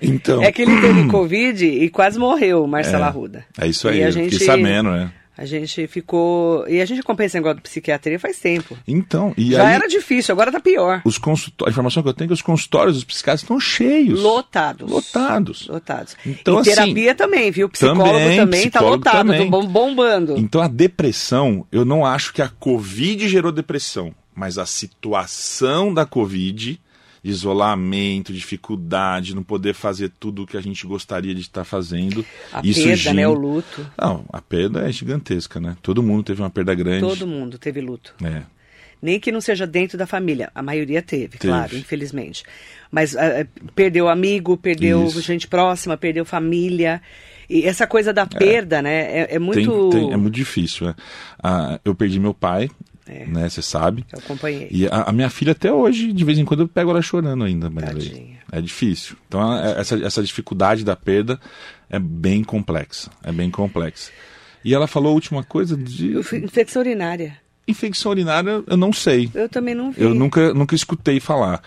Então. 0.00 0.42
É 0.42 0.52
que 0.52 0.62
ele 0.62 0.80
teve 0.80 1.06
Covid 1.10 1.64
e 1.64 1.88
quase 1.90 2.18
morreu, 2.18 2.66
Marcelo 2.66 3.04
Arruda. 3.04 3.44
É 3.58 3.66
isso 3.66 3.88
aí, 3.88 3.98
E 3.98 4.04
a 4.04 4.10
gente, 4.10 4.30
fiquei 4.30 4.46
sabendo, 4.46 4.90
né? 4.90 5.12
A 5.36 5.44
gente 5.44 5.88
ficou. 5.88 6.64
E 6.68 6.80
a 6.80 6.84
gente 6.84 7.00
acompanha 7.00 7.26
esse 7.26 7.36
negócio 7.36 7.56
de 7.56 7.62
psiquiatria 7.62 8.20
faz 8.20 8.38
tempo. 8.38 8.78
Então, 8.86 9.34
e 9.36 9.50
Já 9.50 9.66
aí, 9.66 9.74
era 9.74 9.88
difícil, 9.88 10.32
agora 10.32 10.52
tá 10.52 10.60
pior. 10.60 11.02
os 11.04 11.18
consultórios, 11.18 11.72
a 11.72 11.74
informação 11.74 12.02
que 12.04 12.08
eu 12.08 12.14
tenho 12.14 12.26
é 12.26 12.28
que 12.28 12.34
os 12.34 12.42
consultórios 12.42 12.94
dos 12.94 13.04
psiquiatras 13.04 13.42
estão 13.42 13.58
cheios. 13.58 14.20
Lotados. 14.22 14.88
Lotados. 14.88 15.66
Lotados. 15.66 16.16
Então, 16.24 16.58
e 16.58 16.60
assim, 16.60 16.70
terapia 16.70 17.14
também, 17.16 17.50
viu? 17.50 17.68
Psicólogo 17.68 18.04
também, 18.04 18.36
também, 18.36 18.70
tá 18.70 18.78
psicólogo 18.78 19.04
lotado, 19.04 19.32
também. 19.32 19.50
bombando. 19.50 20.38
Então 20.38 20.60
a 20.60 20.68
depressão, 20.68 21.66
eu 21.72 21.84
não 21.84 22.06
acho 22.06 22.32
que 22.32 22.40
a 22.40 22.48
Covid 22.48 23.28
gerou 23.28 23.50
depressão, 23.50 24.14
mas 24.36 24.56
a 24.56 24.66
situação 24.66 25.92
da 25.92 26.06
Covid, 26.06 26.80
isolamento, 27.24 28.32
dificuldade, 28.32 29.34
não 29.34 29.42
poder 29.42 29.72
fazer 29.74 30.10
tudo 30.20 30.42
o 30.42 30.46
que 30.46 30.56
a 30.56 30.60
gente 30.60 30.86
gostaria 30.86 31.34
de 31.34 31.40
estar 31.40 31.64
fazendo. 31.64 32.24
A 32.52 32.60
isso 32.62 32.80
perda, 32.82 32.96
gen- 32.96 33.14
né? 33.14 33.26
O 33.28 33.32
luto. 33.34 33.86
Não, 33.98 34.24
a 34.32 34.40
perda 34.42 34.86
é 34.88 34.92
gigantesca, 34.92 35.58
né? 35.58 35.76
Todo 35.82 36.02
mundo 36.02 36.22
teve 36.24 36.42
uma 36.42 36.50
perda 36.50 36.74
grande. 36.74 37.00
Todo 37.00 37.26
mundo 37.26 37.58
teve 37.58 37.80
luto. 37.80 38.14
É. 38.22 38.42
Nem 39.00 39.18
que 39.20 39.30
não 39.32 39.40
seja 39.40 39.66
dentro 39.66 39.98
da 39.98 40.06
família. 40.06 40.50
A 40.54 40.62
maioria 40.62 41.02
teve, 41.02 41.36
Teve. 41.36 41.48
claro, 41.52 41.76
infelizmente. 41.76 42.42
Mas 42.90 43.14
ah, 43.16 43.46
perdeu 43.74 44.08
amigo, 44.08 44.56
perdeu 44.56 45.06
Isso. 45.06 45.20
gente 45.20 45.46
próxima, 45.46 45.96
perdeu 45.96 46.24
família. 46.24 47.02
E 47.50 47.64
essa 47.64 47.86
coisa 47.86 48.12
da 48.14 48.24
perda, 48.24 48.80
né? 48.80 49.02
É, 49.02 49.20
é 49.22 49.26
Tem- 49.26 49.38
muito. 49.38 49.90
tem- 49.90 50.12
é 50.12 50.16
muito 50.16 50.34
difícil, 50.34 50.86
né? 50.86 50.94
Ah, 51.42 51.78
eu 51.84 51.94
perdi 51.94 52.18
meu 52.18 52.32
pai, 52.32 52.70
É. 53.06 53.26
né? 53.26 53.48
Você 53.48 53.60
sabe. 53.62 54.04
Eu 54.12 54.18
acompanhei. 54.18 54.68
E 54.70 54.86
a, 54.86 55.02
a 55.08 55.12
minha 55.12 55.28
filha 55.28 55.52
até 55.52 55.72
hoje, 55.72 56.12
de 56.12 56.24
vez 56.24 56.38
em 56.38 56.44
quando, 56.44 56.60
eu 56.60 56.68
pego 56.68 56.90
ela 56.90 57.02
chorando 57.02 57.44
ainda. 57.44 57.70
Tadinha. 57.70 58.38
É 58.50 58.60
difícil. 58.60 59.16
Então, 59.28 59.40
a- 59.42 59.60
essa, 59.78 59.96
essa 60.04 60.22
dificuldade 60.22 60.84
da 60.84 60.96
perda 60.96 61.38
é 61.90 61.98
bem 61.98 62.42
complexa. 62.42 63.10
É 63.22 63.30
bem 63.32 63.50
complexa. 63.50 64.10
E 64.64 64.72
ela 64.74 64.86
falou 64.86 65.10
a 65.10 65.14
última 65.14 65.42
coisa 65.44 65.76
de 65.76 66.16
Infecção 66.42 66.80
urinária. 66.80 67.36
infecção 67.68 68.10
urinária, 68.12 68.62
eu 68.66 68.76
não 68.76 68.92
sei. 68.92 69.28
Eu 69.34 69.48
também 69.48 69.74
não 69.74 69.90
vi. 69.92 70.00
Eu 70.02 70.14
nunca, 70.14 70.54
nunca 70.54 70.74
escutei 70.74 71.20
falar. 71.20 71.62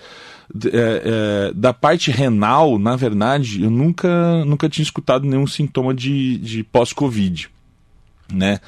É, 0.66 1.50
é, 1.50 1.54
da 1.54 1.74
parte 1.74 2.10
renal, 2.10 2.80
na 2.80 2.96
verdade, 2.96 3.62
eu 3.64 3.70
nunca, 3.70 4.44
nunca 4.46 4.68
tinha 4.70 4.82
escutado 4.84 5.28
nenhum 5.28 5.46
sintoma 5.46 5.94
de, 5.94 6.38
de 6.38 6.64
pós-Covid. 6.64 7.50
Né? 8.34 8.60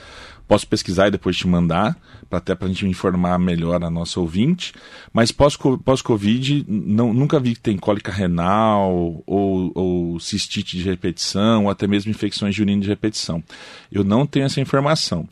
Posso 0.49 0.67
pesquisar 0.67 1.07
e 1.07 1.11
depois 1.11 1.37
te 1.37 1.47
mandar, 1.47 1.95
pra, 2.27 2.39
até 2.39 2.55
para 2.55 2.65
a 2.65 2.69
gente 2.69 2.87
informar 2.87 3.37
melhor 3.37 3.83
a 3.83 3.89
nossa 3.89 4.19
ouvinte. 4.19 4.73
Mas 5.13 5.31
pós-co- 5.31 5.77
pós-Covid, 5.77 6.65
não, 6.67 7.13
nunca 7.13 7.39
vi 7.39 7.53
que 7.53 7.61
tem 7.61 7.77
cólica 7.77 8.11
renal 8.11 9.21
ou, 9.27 9.71
ou 9.75 10.19
cistite 10.19 10.75
de 10.75 10.83
repetição, 10.83 11.65
ou 11.65 11.69
até 11.69 11.85
mesmo 11.85 12.09
infecções 12.09 12.55
de 12.55 12.63
urina 12.63 12.81
de 12.81 12.87
repetição. 12.89 13.43
Eu 13.91 14.03
não 14.03 14.25
tenho 14.25 14.47
essa 14.47 14.59
informação 14.59 15.27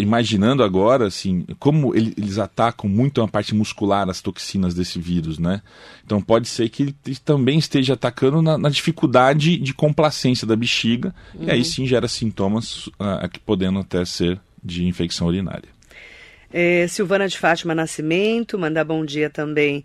imaginando 0.00 0.62
agora, 0.64 1.06
assim, 1.06 1.44
como 1.58 1.94
ele- 1.94 2.12
eles 2.16 2.38
atacam 2.38 2.90
muito 2.90 3.22
a 3.22 3.28
parte 3.28 3.54
muscular, 3.54 4.08
as 4.08 4.20
toxinas 4.20 4.74
desse 4.74 4.98
vírus, 4.98 5.38
né? 5.38 5.62
Então 6.04 6.20
pode 6.20 6.48
ser 6.48 6.68
que 6.68 6.82
ele 6.82 6.96
também 7.24 7.58
esteja 7.58 7.94
atacando 7.94 8.42
na, 8.42 8.58
na 8.58 8.68
dificuldade 8.68 9.56
de 9.58 9.72
complacência 9.72 10.46
da 10.46 10.56
bexiga, 10.56 11.14
e 11.38 11.50
aí 11.50 11.64
sim 11.64 11.86
gera 11.86 12.08
sintomas 12.08 12.88
ah, 12.98 13.28
que 13.32 13.38
podendo 13.38 13.78
até 13.78 14.04
ser 14.04 14.40
de 14.62 14.84
infecção 14.86 15.28
urinária. 15.28 15.68
É, 16.52 16.86
Silvana 16.88 17.28
de 17.28 17.38
Fátima 17.38 17.74
Nascimento, 17.74 18.58
mandar 18.58 18.84
bom 18.84 19.04
dia 19.04 19.28
também 19.30 19.84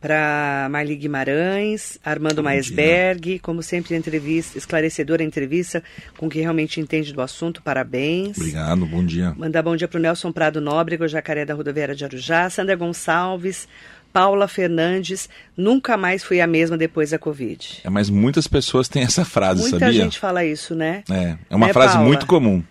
para 0.00 0.66
Marli 0.70 0.96
Guimarães, 0.96 1.98
Armando 2.04 2.42
Maesberg, 2.42 3.38
como 3.40 3.62
sempre, 3.62 3.94
entrevista, 3.94 4.56
esclarecedora 4.56 5.22
entrevista 5.22 5.82
com 6.16 6.28
quem 6.28 6.40
realmente 6.42 6.80
entende 6.80 7.12
do 7.12 7.20
assunto, 7.20 7.60
parabéns. 7.62 8.36
Obrigado, 8.38 8.86
bom 8.86 9.04
dia. 9.04 9.34
Mandar 9.36 9.62
bom 9.62 9.76
dia 9.76 9.86
para 9.86 9.98
o 9.98 10.00
Nelson 10.00 10.32
Prado 10.32 10.60
Nóbrega, 10.60 11.04
o 11.04 11.08
Jacaré 11.08 11.44
da 11.44 11.52
Rodoviária 11.54 11.94
de 11.94 12.04
Arujá, 12.04 12.48
Sandra 12.48 12.74
Gonçalves, 12.76 13.68
Paula 14.12 14.48
Fernandes, 14.48 15.28
nunca 15.56 15.96
mais 15.96 16.24
fui 16.24 16.40
a 16.40 16.46
mesma 16.46 16.78
depois 16.78 17.10
da 17.10 17.18
Covid. 17.18 17.82
É, 17.84 17.90
mas 17.90 18.08
muitas 18.08 18.46
pessoas 18.48 18.88
têm 18.88 19.02
essa 19.02 19.24
frase, 19.24 19.60
Muita 19.62 19.78
sabia? 19.80 20.02
gente 20.02 20.18
fala 20.18 20.44
isso, 20.44 20.74
né? 20.74 21.04
É, 21.10 21.36
é 21.50 21.54
uma 21.56 21.66
Né, 21.68 21.72
frase 21.72 21.92
Paula? 21.94 22.08
muito 22.08 22.26
comum. 22.26 22.62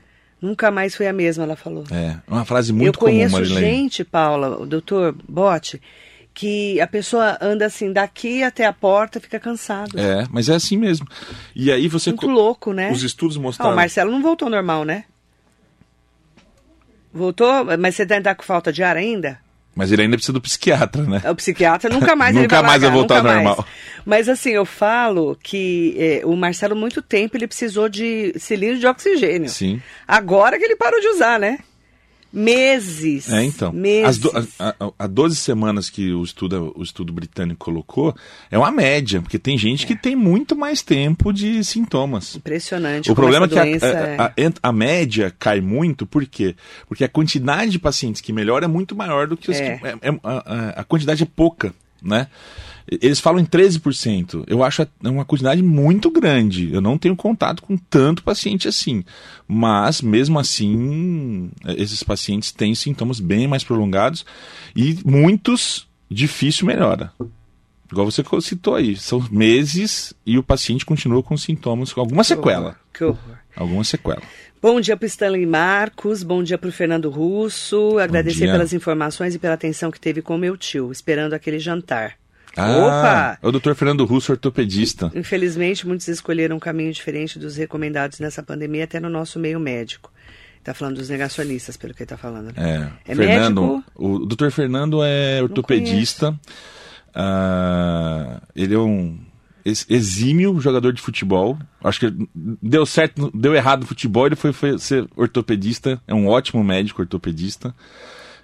Nunca 0.42 0.72
mais 0.72 0.96
fui 0.96 1.06
a 1.06 1.14
mesma, 1.14 1.44
ela 1.44 1.56
falou. 1.56 1.84
É, 1.92 2.16
é 2.28 2.34
uma 2.34 2.46
frase 2.46 2.72
muito 2.74 2.88
Eu 2.98 3.00
conheço 3.00 3.36
comum, 3.36 3.46
gente, 3.46 4.04
Paula, 4.04 4.58
o 4.62 4.66
doutor 4.66 5.14
Bote, 5.28 5.82
que 6.40 6.80
a 6.80 6.88
pessoa 6.88 7.38
anda 7.42 7.66
assim, 7.66 7.92
daqui 7.92 8.44
até 8.44 8.66
a 8.66 8.72
porta, 8.72 9.20
fica 9.20 9.38
cansado. 9.38 10.00
É, 10.00 10.24
mas 10.32 10.48
é 10.48 10.56
assim 10.56 10.78
mesmo. 10.78 11.06
E 11.54 11.70
aí 11.70 11.90
você... 11.90 12.12
Muito 12.12 12.28
louco, 12.30 12.72
né? 12.72 12.90
Os 12.94 13.04
estudos 13.04 13.36
Ah, 13.36 13.42
mostraram... 13.42 13.74
o 13.74 13.76
Marcelo 13.76 14.10
não 14.10 14.22
voltou 14.22 14.50
normal, 14.50 14.86
né? 14.86 15.04
Voltou? 17.14 17.66
Mas 17.78 17.96
você 17.96 18.06
tá 18.06 18.34
com 18.34 18.44
falta 18.44 18.72
de 18.72 18.82
ar 18.82 18.96
ainda? 18.96 19.38
Mas 19.76 19.92
ele 19.92 20.04
ainda 20.04 20.16
precisa 20.16 20.32
do 20.32 20.40
psiquiatra, 20.40 21.04
né? 21.04 21.22
O 21.30 21.36
psiquiatra 21.36 21.90
nunca 21.90 22.16
mais 22.16 22.34
ele 22.34 22.44
Nunca 22.44 22.62
vai 22.62 22.70
mais 22.70 22.82
vai 22.84 22.92
voltar 22.92 23.18
ao 23.18 23.24
mais. 23.26 23.36
normal. 23.36 23.66
Mas 24.06 24.30
assim, 24.30 24.52
eu 24.52 24.66
falo 24.66 25.38
que 25.44 25.94
é, 25.98 26.22
o 26.26 26.38
Marcelo, 26.38 26.74
muito 26.74 27.02
tempo, 27.02 27.36
ele 27.36 27.48
precisou 27.48 27.90
de 27.90 28.34
cilindro 28.40 28.80
de 28.80 28.88
oxigênio. 28.88 29.50
Sim. 29.50 29.82
Agora 30.08 30.58
que 30.58 30.64
ele 30.64 30.78
parou 30.78 31.02
de 31.02 31.08
usar, 31.10 31.38
né? 31.38 31.60
Meses. 32.32 33.32
É, 33.32 33.44
então. 33.44 33.72
Meses. 33.72 34.06
As 34.06 34.18
do, 34.18 34.32
a, 34.60 34.76
a, 34.80 34.92
a 35.00 35.08
12 35.08 35.36
semanas 35.36 35.90
que 35.90 36.12
o 36.14 36.24
estudo, 36.24 36.74
o 36.76 36.84
estudo 36.84 37.12
britânico 37.12 37.66
colocou 37.66 38.16
é 38.52 38.58
uma 38.58 38.72
média, 38.72 39.22
porque 39.22 39.40
tem 39.40 39.58
gente 39.58 39.86
que 39.86 39.96
tem 39.96 40.16
muito 40.16 40.56
mais 40.56 40.82
tempo 40.82 41.34
de 41.34 41.64
sintomas. 41.64 42.36
Impressionante. 42.36 43.12
O 43.12 43.16
problema 43.16 43.46
é 43.46 43.50
que 43.50 43.60
a, 43.60 44.26
a, 44.26 44.70
a, 44.70 44.72
média 44.72 45.34
cai 45.38 45.60
muito, 45.60 46.06
por 46.06 46.26
quê? 46.26 46.56
Porque 46.88 47.04
a 47.04 47.10
quantidade 47.10 47.72
de 47.72 47.80
pacientes 47.80 48.22
que 48.22 48.32
melhora 48.32 48.66
é 48.66 48.68
muito 48.68 48.96
maior 48.96 49.28
do 49.28 49.36
que 49.36 49.50
os 49.50 49.58
É. 49.58 49.78
que. 49.78 49.88
é- 49.88 49.94
é- 49.94 50.74
a 50.76 50.84
quantidade 50.84 51.24
é 51.24 51.28
pouca, 51.28 51.74
né? 52.02 52.28
Eles 52.90 53.20
falam 53.20 53.40
em 53.40 53.46
13%. 53.46 54.46
Eu 54.48 54.64
acho 54.64 54.86
uma 55.04 55.24
quantidade 55.24 55.62
muito 55.62 56.10
grande. 56.10 56.74
Eu 56.74 56.82
não 56.82 56.98
tenho 56.98 57.16
contato 57.16 57.62
com 57.62 57.78
tanto 57.78 58.24
paciente 58.24 58.68
assim. 58.68 59.04
Mas, 59.48 60.02
mesmo 60.02 60.40
assim, 60.40 61.52
esses 61.78 62.02
pacientes 62.02 62.52
têm 62.52 62.74
sintomas 62.74 63.20
bem 63.20 63.48
mais 63.48 63.64
prolongados 63.64 64.26
e 64.76 64.98
muitos 65.06 65.88
difícil 66.10 66.66
melhora. 66.66 67.14
Igual 67.92 68.10
você 68.10 68.24
citou 68.42 68.76
aí, 68.76 68.96
são 68.96 69.24
meses 69.32 70.14
e 70.26 70.38
o 70.38 70.44
paciente 70.44 70.86
continua 70.86 71.24
com 71.24 71.36
sintomas, 71.36 71.92
com 71.92 72.00
alguma 72.00 72.24
sequela. 72.24 72.76
Que 72.94 73.04
horror. 73.04 73.38
Alguma 73.56 73.84
sequela. 73.84 74.22
Bom 74.62 74.82
dia 74.82 74.98
para 74.98 75.06
o 75.06 75.08
Stanley 75.08 75.46
Marcos, 75.46 76.22
bom 76.22 76.44
dia 76.44 76.58
para 76.58 76.68
o 76.68 76.72
Fernando 76.72 77.10
Russo, 77.10 77.98
agradecer 77.98 78.46
pelas 78.52 78.74
informações 78.74 79.34
e 79.34 79.40
pela 79.40 79.54
atenção 79.54 79.90
que 79.90 80.00
teve 80.00 80.22
com 80.22 80.36
o 80.36 80.38
meu 80.38 80.58
tio, 80.58 80.92
esperando 80.92 81.34
aquele 81.34 81.60
jantar. 81.60 82.16
Ah, 82.58 82.78
Opa! 82.78 83.40
é 83.42 83.48
o 83.48 83.52
Dr. 83.54 83.74
Fernando 83.74 84.04
Russo, 84.04 84.34
ortopedista. 84.34 85.10
Infelizmente, 85.16 85.88
muitos 85.88 86.10
escolheram 86.10 86.58
um 86.58 86.60
caminho 86.60 86.92
diferente 86.92 87.40
dos 87.40 87.56
recomendados 87.56 88.20
nessa 88.20 88.44
pandemia, 88.44 88.84
até 88.84 89.00
no 89.00 89.10
nosso 89.10 89.40
meio 89.40 89.60
médico. 89.62 90.12
Está 90.58 90.74
falando 90.74 90.98
dos 90.98 91.08
negacionistas, 91.10 91.78
pelo 91.78 91.94
que 91.94 92.00
ele 92.02 92.06
está 92.06 92.18
falando. 92.18 92.48
né? 92.48 92.92
É, 93.08 93.12
É 93.14 93.16
Fernando, 93.16 93.62
médico? 93.62 93.84
o 93.96 94.26
Dr. 94.26 94.50
Fernando 94.50 95.02
é 95.02 95.42
ortopedista. 95.42 96.38
Ah, 97.16 98.42
ele 98.54 98.74
é 98.74 98.80
um 98.80 99.18
exímio 99.66 100.60
jogador 100.60 100.94
de 100.94 101.02
futebol. 101.02 101.58
Acho 101.84 102.00
que 102.00 102.28
deu 102.36 102.86
certo, 102.86 103.32
deu 103.34 103.56
errado 103.56 103.82
no 103.82 103.88
futebol, 103.88 104.26
ele 104.26 104.36
foi, 104.36 104.54
foi 104.54 104.78
ser 104.80 105.08
ortopedista. 105.16 106.02
É 106.08 106.14
um 106.14 106.28
ótimo 106.28 106.64
médico 106.64 107.02
ortopedista. 107.02 107.74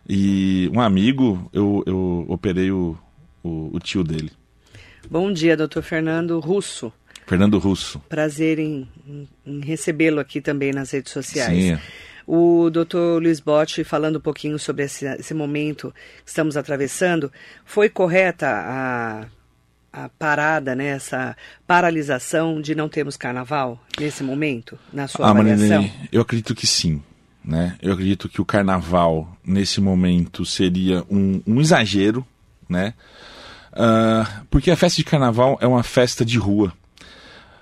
E 0.07 0.69
um 0.73 0.79
amigo, 0.79 1.49
eu, 1.51 1.83
eu 1.85 2.25
operei 2.27 2.69
o, 2.71 2.97
o, 3.43 3.71
o 3.73 3.79
tio 3.79 4.03
dele, 4.03 4.31
Bom 5.09 5.31
dia, 5.31 5.55
doutor 5.55 5.83
Fernando 5.83 6.39
Russo. 6.39 6.91
Fernando 7.27 7.59
Russo. 7.59 7.99
Prazer 8.09 8.57
em, 8.57 8.87
em- 9.45 9.59
recebê-lo 9.61 10.19
aqui 10.19 10.41
também 10.41 10.71
nas 10.71 10.91
redes 10.91 11.11
sociais. 11.11 11.63
Sim. 11.63 11.77
O 12.27 12.71
doutor 12.71 13.21
Luiz 13.21 13.39
Botti, 13.39 13.83
falando 13.83 14.17
um 14.17 14.21
pouquinho 14.21 14.57
sobre 14.57 14.83
esse, 14.83 15.05
esse 15.05 15.33
momento 15.33 15.93
que 16.23 16.29
estamos 16.29 16.57
atravessando, 16.57 17.31
foi 17.63 17.87
correta 17.87 18.47
a, 18.47 19.25
a 19.95 20.09
parada, 20.09 20.75
né, 20.75 20.87
essa 20.87 21.37
paralisação 21.65 22.59
de 22.59 22.75
não 22.75 22.89
termos 22.89 23.15
carnaval 23.15 23.81
nesse 23.97 24.23
momento, 24.23 24.77
na 24.91 25.07
sua 25.07 25.27
Ah, 25.27 25.29
avaliação? 25.29 25.83
Marilene, 25.83 26.09
eu 26.11 26.21
acredito 26.21 26.53
que 26.53 26.67
sim. 26.67 27.01
Né? 27.43 27.77
Eu 27.81 27.93
acredito 27.93 28.27
que 28.27 28.41
o 28.41 28.45
carnaval, 28.45 29.37
nesse 29.45 29.79
momento, 29.79 30.45
seria 30.45 31.03
um, 31.09 31.41
um 31.45 31.61
exagero, 31.61 32.25
né? 32.67 32.93
Ah, 33.71 34.41
porque 34.49 34.71
a 34.71 34.75
festa 34.75 34.97
de 34.97 35.03
carnaval 35.03 35.57
é 35.61 35.67
uma 35.67 35.83
festa 35.83 36.25
de 36.25 36.37
rua. 36.37 36.73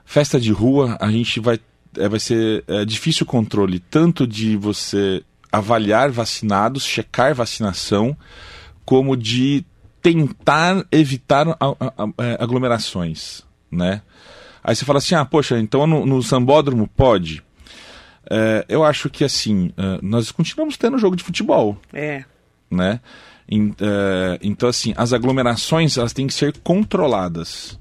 Festa 0.05 0.39
de 0.39 0.51
rua, 0.51 0.97
a 0.99 1.11
gente 1.11 1.39
vai 1.39 1.59
é, 1.97 2.07
vai 2.09 2.19
ser 2.19 2.63
é, 2.67 2.85
difícil 2.85 3.23
o 3.23 3.27
controle 3.27 3.79
tanto 3.79 4.25
de 4.25 4.55
você 4.55 5.21
avaliar 5.51 6.09
vacinados, 6.09 6.83
checar 6.83 7.35
vacinação, 7.35 8.17
como 8.85 9.15
de 9.15 9.63
tentar 10.03 10.85
evitar 10.91 11.47
é, 11.47 12.37
aglomerações, 12.39 13.41
né? 13.71 14.01
Aí 14.61 14.75
você 14.75 14.85
fala 14.85 14.99
assim, 14.99 15.15
ah, 15.15 15.25
poxa, 15.25 15.57
então 15.57 15.87
no, 15.87 16.05
no 16.05 16.21
sambódromo 16.21 16.87
pode? 16.87 17.41
É, 18.29 18.65
eu 18.67 18.83
acho 18.83 19.09
que 19.09 19.23
assim, 19.23 19.71
é, 19.77 19.99
nós 20.01 20.31
continuamos 20.31 20.77
tendo 20.77 20.97
jogo 20.97 21.15
de 21.15 21.23
futebol. 21.23 21.77
É. 21.93 22.25
Né? 22.69 22.99
É, 23.49 24.39
então, 24.41 24.69
assim, 24.69 24.93
as 24.97 25.13
aglomerações 25.13 25.97
elas 25.97 26.13
têm 26.13 26.27
que 26.27 26.33
ser 26.33 26.57
controladas. 26.59 27.79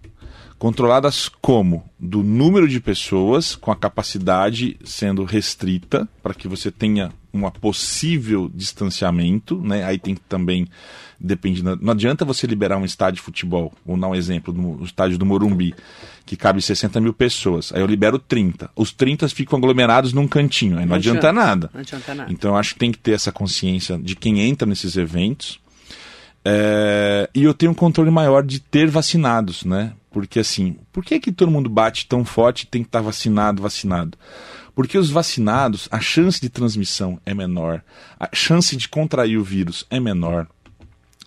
Controladas 0.59 1.29
como? 1.29 1.85
Do 1.99 2.23
número 2.23 2.69
de 2.69 2.81
pessoas, 2.81 3.57
com 3.57 3.73
a 3.73 3.77
capacidade 3.77 4.77
sendo 4.85 5.25
restrita, 5.25 6.09
para 6.23 6.35
que 6.35 6.47
você 6.47 6.71
tenha 6.71 7.11
um 7.33 7.49
possível 7.51 8.51
distanciamento, 8.55 9.61
né? 9.61 9.85
Aí 9.85 9.99
tem 9.99 10.15
que 10.15 10.21
também 10.23 10.69
depende. 11.23 11.63
Não 11.63 11.93
adianta 11.93 12.25
você 12.25 12.47
liberar 12.47 12.77
um 12.77 12.85
estádio 12.85 13.17
de 13.17 13.23
futebol, 13.23 13.73
vou 13.87 13.97
dar 13.97 14.09
um 14.09 14.15
exemplo, 14.15 14.53
no 14.53 14.85
estádio 14.85 15.17
do 15.17 15.25
Morumbi, 15.25 15.75
que 16.27 16.37
cabe 16.37 16.61
60 16.61 17.01
mil 17.01 17.15
pessoas. 17.15 17.73
Aí 17.73 17.81
eu 17.81 17.87
libero 17.87 18.19
30. 18.19 18.71
Os 18.75 18.93
30 18.93 19.29
ficam 19.29 19.59
aglomerados 19.59 20.13
num 20.13 20.27
cantinho. 20.27 20.77
Aí 20.77 20.81
não, 20.81 20.91
não 20.91 20.97
adianta, 20.97 21.29
adianta, 21.29 21.47
nada. 21.47 21.71
Não 21.73 21.81
adianta 21.81 22.15
nada. 22.15 22.33
Então 22.33 22.51
eu 22.51 22.57
acho 22.57 22.75
que 22.75 22.81
tem 22.81 22.91
que 22.91 22.99
ter 22.99 23.13
essa 23.13 23.31
consciência 23.31 23.97
de 23.97 24.17
quem 24.17 24.41
entra 24.41 24.67
nesses 24.67 24.97
eventos. 24.97 25.61
É... 26.45 27.31
E 27.35 27.45
eu 27.45 27.55
tenho 27.55 27.71
um 27.73 27.75
controle 27.75 28.11
maior 28.11 28.43
de 28.43 28.59
ter 28.61 28.91
vacinados, 28.91 29.65
né? 29.65 29.93
Porque 30.11 30.41
assim, 30.41 30.77
por 30.93 31.05
que, 31.05 31.21
que 31.21 31.33
todo 31.33 31.51
mundo 31.51 31.71
bate 31.71 32.07
tão 32.07 32.25
forte 32.25 32.63
e 32.63 32.67
tem 32.67 32.83
que 32.83 32.89
estar 32.89 33.01
vacinado, 33.01 33.63
vacinado? 33.63 34.19
Porque 34.75 34.97
os 34.97 35.11
vacinados, 35.11 35.89
a 35.91 36.01
chance 36.01 36.41
de 36.41 36.49
transmissão 36.49 37.21
é 37.27 37.35
menor, 37.35 37.83
a 38.19 38.29
chance 38.33 38.77
de 38.77 38.89
contrair 38.89 39.39
o 39.39 39.45
vírus 39.45 39.87
é 39.91 40.01
menor. 40.01 40.47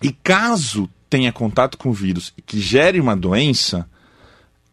E 0.02 0.12
caso 0.12 0.88
tenha 1.08 1.32
contato 1.32 1.78
com 1.78 1.90
o 1.90 1.94
vírus 1.94 2.32
que 2.44 2.60
gere 2.60 3.00
uma 3.00 3.16
doença, 3.16 3.88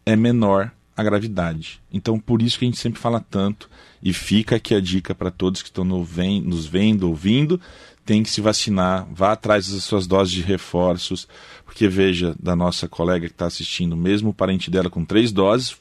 é 0.05 0.15
menor 0.15 0.71
a 0.95 1.03
gravidade. 1.03 1.81
Então, 1.91 2.19
por 2.19 2.41
isso 2.41 2.57
que 2.57 2.65
a 2.65 2.67
gente 2.67 2.79
sempre 2.79 2.99
fala 2.99 3.19
tanto, 3.19 3.69
e 4.01 4.11
fica 4.11 4.57
aqui 4.57 4.75
a 4.75 4.81
dica 4.81 5.15
para 5.15 5.31
todos 5.31 5.61
que 5.61 5.69
estão 5.69 5.85
no, 5.85 6.03
vem, 6.03 6.41
nos 6.41 6.65
vendo, 6.65 7.07
ouvindo, 7.07 7.59
tem 8.05 8.21
que 8.21 8.29
se 8.29 8.41
vacinar, 8.41 9.07
vá 9.09 9.31
atrás 9.31 9.69
das 9.69 9.85
suas 9.85 10.05
doses 10.05 10.33
de 10.33 10.41
reforços, 10.41 11.25
porque 11.63 11.87
veja, 11.87 12.35
da 12.37 12.53
nossa 12.53 12.87
colega 12.87 13.27
que 13.27 13.33
está 13.33 13.45
assistindo, 13.45 13.95
mesmo 13.95 14.29
o 14.29 14.33
parente 14.33 14.69
dela 14.69 14.89
com 14.89 15.05
três 15.05 15.31
doses, 15.31 15.77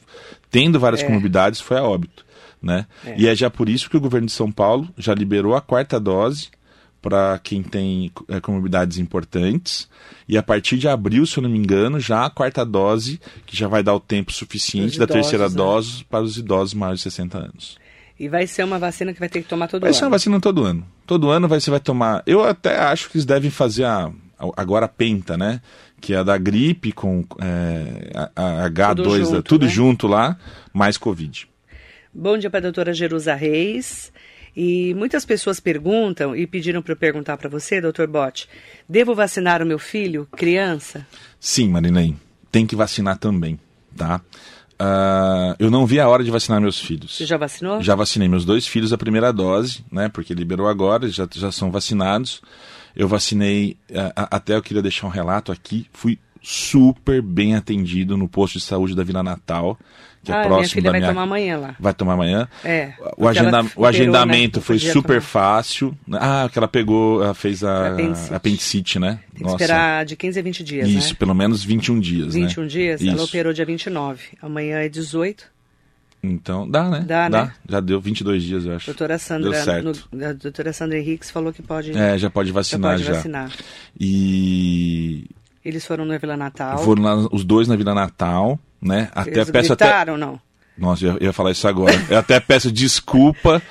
tendo 0.49 0.79
várias 0.79 1.01
é. 1.01 1.05
comorbidades, 1.05 1.59
foi 1.59 1.77
a 1.77 1.83
óbito. 1.83 2.22
Né? 2.63 2.87
É. 3.05 3.15
E 3.17 3.27
é 3.27 3.35
já 3.35 3.49
por 3.49 3.67
isso 3.67 3.89
que 3.89 3.97
o 3.97 4.01
governo 4.01 4.27
de 4.27 4.33
São 4.33 4.49
Paulo 4.49 4.87
já 4.97 5.13
liberou 5.13 5.53
a 5.53 5.61
quarta 5.61 5.99
dose 5.99 6.47
para 7.03 7.37
quem 7.39 7.61
tem 7.61 8.09
é, 8.29 8.39
comorbidades 8.39 8.97
importantes. 8.97 9.89
E 10.27 10.37
a 10.37 10.41
partir 10.41 10.77
de 10.77 10.87
abril, 10.87 11.25
se 11.25 11.37
eu 11.37 11.43
não 11.43 11.49
me 11.49 11.57
engano, 11.59 11.99
já 11.99 12.25
a 12.25 12.29
quarta 12.29 12.65
dose, 12.65 13.19
que 13.45 13.57
já 13.57 13.67
vai 13.67 13.83
dar 13.83 13.93
o 13.93 13.99
tempo 13.99 14.31
suficiente 14.31 14.97
da 14.97 15.05
terceira 15.05 15.49
né? 15.49 15.55
dose 15.55 16.05
para 16.05 16.23
os 16.23 16.37
idosos 16.37 16.73
maiores 16.73 17.01
de 17.01 17.03
60 17.03 17.37
anos. 17.37 17.77
E 18.17 18.29
vai 18.29 18.47
ser 18.47 18.63
uma 18.63 18.79
vacina 18.79 19.11
que 19.11 19.19
vai 19.19 19.27
ter 19.27 19.41
que 19.41 19.49
tomar 19.49 19.67
todo 19.67 19.81
vai 19.81 19.89
ano? 19.89 19.93
Vai 19.93 19.99
ser 19.99 20.05
uma 20.05 20.11
vacina 20.11 20.39
todo 20.39 20.63
ano. 20.63 20.87
Todo 21.05 21.29
ano 21.29 21.45
vai, 21.45 21.59
você 21.59 21.69
vai 21.69 21.81
tomar. 21.81 22.23
Eu 22.25 22.41
até 22.41 22.79
acho 22.79 23.09
que 23.09 23.17
eles 23.17 23.25
devem 23.25 23.51
fazer 23.51 23.83
a, 23.83 24.09
agora 24.55 24.85
a 24.85 24.89
penta, 24.89 25.37
né? 25.37 25.59
Que 25.99 26.13
é 26.13 26.17
a 26.17 26.23
da 26.23 26.37
gripe 26.37 26.93
com 26.93 27.25
é, 27.41 28.11
a, 28.35 28.63
a 28.65 28.69
H2, 28.69 28.95
tudo, 28.95 29.19
junto, 29.19 29.43
tudo 29.43 29.65
né? 29.65 29.71
junto 29.71 30.07
lá, 30.07 30.37
mais 30.71 30.97
Covid. 30.97 31.49
Bom 32.15 32.37
dia 32.37 32.47
para 32.47 32.59
a 32.59 32.61
doutora 32.61 32.93
Jerusa 32.93 33.33
Reis. 33.33 34.13
E 34.55 34.93
muitas 34.93 35.25
pessoas 35.25 35.59
perguntam 35.59 36.35
e 36.35 36.45
pediram 36.45 36.79
para 36.79 36.93
eu 36.93 36.97
perguntar 36.97 37.37
para 37.37 37.49
você, 37.49 37.81
doutor 37.81 38.07
Bote, 38.07 38.47
devo 38.87 39.15
vacinar 39.15 39.63
o 39.63 39.65
meu 39.65 39.79
filho, 39.79 40.27
criança? 40.37 41.07
Sim, 41.39 41.69
Marinei, 41.69 42.15
tem 42.51 42.67
que 42.67 42.75
vacinar 42.75 43.17
também, 43.17 43.59
tá? 43.97 44.21
Uh, 44.73 45.55
eu 45.57 45.71
não 45.71 45.87
vi 45.87 45.99
a 45.99 46.07
hora 46.07 46.23
de 46.23 46.29
vacinar 46.29 46.61
meus 46.61 46.79
filhos. 46.79 47.15
Você 47.15 47.25
já 47.25 47.35
vacinou? 47.35 47.81
Já 47.81 47.95
vacinei 47.95 48.27
meus 48.27 48.45
dois 48.45 48.67
filhos 48.67 48.93
a 48.93 48.97
primeira 48.97 49.33
dose, 49.33 49.83
né? 49.91 50.07
Porque 50.07 50.35
liberou 50.35 50.67
agora, 50.67 51.09
já, 51.09 51.27
já 51.33 51.51
são 51.51 51.71
vacinados. 51.71 52.43
Eu 52.95 53.07
vacinei, 53.07 53.75
uh, 53.89 54.13
até 54.15 54.55
eu 54.55 54.61
queria 54.61 54.83
deixar 54.83 55.07
um 55.07 55.09
relato 55.09 55.51
aqui, 55.51 55.87
fui 55.91 56.19
super 56.43 57.21
bem 57.21 57.55
atendido 57.55 58.17
no 58.17 58.27
posto 58.27 58.59
de 58.59 58.65
saúde 58.65 58.93
da 58.93 59.03
Vila 59.03 59.23
Natal, 59.23 59.79
que 60.23 60.31
é 60.31 60.35
ah, 60.35 60.43
próximo 60.43 60.55
minha 60.55 60.69
filha 60.69 60.83
da 60.83 60.91
vai 60.91 60.99
minha... 61.01 61.11
tomar 61.11 61.23
amanhã 61.23 61.57
lá. 61.57 61.75
Vai 61.77 61.93
tomar 61.93 62.13
amanhã? 62.13 62.47
É. 62.63 62.93
O, 63.17 63.27
agenda... 63.27 63.65
o 63.75 63.85
agendamento 63.85 64.59
né? 64.59 64.65
foi 64.65 64.79
super 64.79 65.19
tomar. 65.19 65.21
fácil. 65.21 65.97
Ah, 66.13 66.49
que 66.51 66.57
ela 66.57 66.67
pegou, 66.67 67.21
ela 67.21 67.33
fez 67.33 67.63
a 67.63 67.87
apendicite, 67.87 68.33
apendicite 68.33 68.99
né? 68.99 69.19
Tem 69.33 69.43
Nossa. 69.43 69.57
que 69.57 69.63
esperar 69.63 70.05
de 70.05 70.15
15 70.15 70.39
a 70.39 70.43
20 70.43 70.63
dias, 70.63 70.89
Isso, 70.89 71.09
né? 71.09 71.15
pelo 71.19 71.35
menos 71.35 71.63
21 71.63 71.99
dias, 71.99 72.33
21 72.33 72.63
né? 72.63 72.69
dias? 72.69 73.01
Isso. 73.01 73.11
Ela 73.11 73.23
operou 73.23 73.51
dia 73.51 73.65
29. 73.65 74.23
Amanhã 74.41 74.77
é 74.77 74.87
18. 74.87 75.51
Então, 76.23 76.69
dá, 76.69 76.89
né? 76.89 76.99
Dá, 77.01 77.27
dá, 77.27 77.45
né? 77.45 77.53
Já 77.67 77.79
deu 77.81 77.99
22 77.99 78.43
dias, 78.43 78.65
eu 78.65 78.75
acho. 78.75 78.85
Doutora 78.85 79.17
Sandra, 79.17 79.51
deu 79.51 79.61
certo. 79.61 80.07
No, 80.09 80.25
a 80.25 80.31
doutora 80.31 80.71
Sandra 80.71 80.97
Henriques 80.97 81.29
falou 81.29 81.51
que 81.51 81.61
pode... 81.61 81.91
É, 81.97 82.17
já 82.17 82.29
pode 82.29 82.49
vacinar 82.49 82.97
já. 82.97 83.07
Pode 83.07 83.17
vacinar. 83.17 83.51
E... 83.99 85.25
Eles 85.65 85.85
foram 85.85 86.05
na 86.05 86.17
Vila 86.17 86.37
Natal. 86.37 86.77
Foram 86.77 87.03
lá, 87.03 87.15
os 87.29 87.43
dois 87.43 87.67
na 87.67 87.75
Vila 87.75 87.93
Natal, 87.93 88.57
né? 88.83 89.09
Até 89.13 89.31
Eles 89.31 89.51
peço 89.51 89.75
gritaram, 89.75 90.15
até... 90.15 90.25
não? 90.25 90.39
Nossa, 90.77 91.05
eu 91.05 91.17
ia 91.21 91.31
falar 91.31 91.51
isso 91.51 91.67
agora. 91.67 91.93
Eu 92.09 92.17
até 92.17 92.39
peço 92.39 92.71
desculpa 92.71 93.61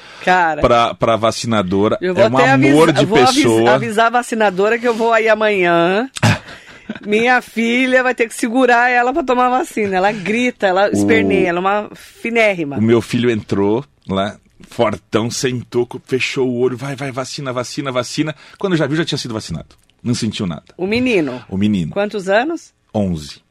para 0.60 0.94
pra 0.94 1.16
vacinadora. 1.16 1.98
Eu 2.00 2.14
vou 2.14 2.24
é 2.24 2.28
um 2.28 2.36
amor 2.38 2.88
avisar, 2.88 2.94
de 2.94 3.06
vou 3.06 3.18
pessoa. 3.18 3.56
Avisar, 3.56 3.74
avisar 3.74 4.06
a 4.06 4.10
vacinadora 4.10 4.78
que 4.78 4.86
eu 4.86 4.94
vou 4.94 5.12
aí 5.12 5.28
amanhã. 5.28 6.08
Minha 7.04 7.40
filha 7.40 8.02
vai 8.02 8.14
ter 8.14 8.28
que 8.28 8.34
segurar 8.34 8.88
ela 8.88 9.12
para 9.12 9.24
tomar 9.24 9.48
vacina. 9.48 9.96
Ela 9.96 10.12
grita, 10.12 10.66
ela 10.66 10.90
esperneia, 10.90 11.48
ela 11.48 11.58
é 11.58 11.60
uma 11.60 11.90
finérrima. 11.94 12.76
O 12.76 12.82
meu 12.82 13.00
filho 13.00 13.30
entrou 13.30 13.84
lá, 14.08 14.36
fortão, 14.68 15.30
sentou, 15.30 15.88
fechou 16.04 16.48
o 16.48 16.58
olho, 16.58 16.76
vai, 16.76 16.94
vai, 16.94 17.10
vacina, 17.10 17.52
vacina, 17.52 17.90
vacina. 17.90 18.34
Quando 18.58 18.76
já 18.76 18.86
viu, 18.86 18.96
já 18.96 19.04
tinha 19.04 19.18
sido 19.18 19.34
vacinado. 19.34 19.74
Não 20.02 20.14
sentiu 20.14 20.46
nada. 20.46 20.64
O 20.76 20.86
menino? 20.86 21.42
O 21.48 21.56
menino. 21.56 21.92
Quantos 21.92 22.28
anos? 22.28 22.72
11. 22.94 23.41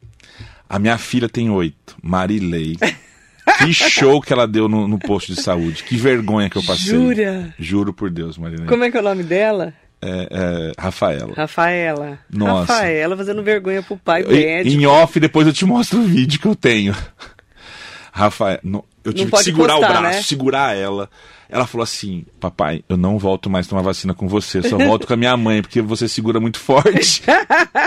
A 0.72 0.80
minha 0.80 0.98
filha 0.98 1.28
tem 1.28 1.50
oito, 1.50 1.98
Marilei. 2.02 2.78
Que 3.58 3.74
show 3.76 4.22
que 4.22 4.32
ela 4.32 4.48
deu 4.48 4.70
no, 4.70 4.88
no, 4.88 4.98
posto 4.98 5.36
de 5.36 5.42
saúde. 5.42 5.84
Que 5.84 5.98
vergonha 5.98 6.50
que 6.50 6.58
eu 6.58 6.64
passei. 6.64 6.94
Jura? 6.94 7.54
Juro 7.60 7.92
por 7.92 8.10
Deus, 8.10 8.38
Marilei. 8.38 8.68
Como 8.68 8.82
é 8.82 8.90
que 8.90 8.96
é 8.96 9.02
o 9.02 9.04
nome 9.04 9.22
dela? 9.22 9.74
É, 10.02 10.28
é, 10.32 10.72
Rafaela. 10.82 11.34
Rafaela. 11.36 12.20
Nossa. 12.30 12.72
Rafaela 12.72 13.18
fazendo 13.18 13.44
vergonha 13.44 13.84
pro 13.84 13.98
pai 13.98 14.24
médico. 14.24 14.74
Em 14.74 14.86
off, 14.86 15.20
depois 15.20 15.46
eu 15.46 15.52
te 15.52 15.66
mostro 15.66 16.00
o 16.00 16.04
vídeo 16.04 16.40
que 16.40 16.48
eu 16.48 16.56
tenho. 16.56 16.96
Rafael, 18.14 18.62
eu 19.04 19.14
tive 19.14 19.32
que 19.32 19.44
segurar 19.44 19.74
postar, 19.76 19.90
o 19.90 20.02
braço, 20.02 20.18
né? 20.18 20.24
segurar 20.24 20.76
ela. 20.76 21.10
Ela 21.50 21.68
falou 21.68 21.84
assim: 21.84 22.26
Papai, 22.40 22.84
eu 22.88 22.96
não 22.96 23.18
volto 23.18 23.50
mais 23.50 23.68
tomar 23.68 23.82
vacina 23.82 24.14
com 24.14 24.28
você, 24.28 24.64
só 24.64 24.78
volto 24.78 25.06
com 25.06 25.14
a 25.14 25.18
minha 25.18 25.36
mãe, 25.36 25.62
porque 25.62 25.82
você 25.82 26.08
segura 26.08 26.40
muito 26.40 26.58
forte. 26.60 27.24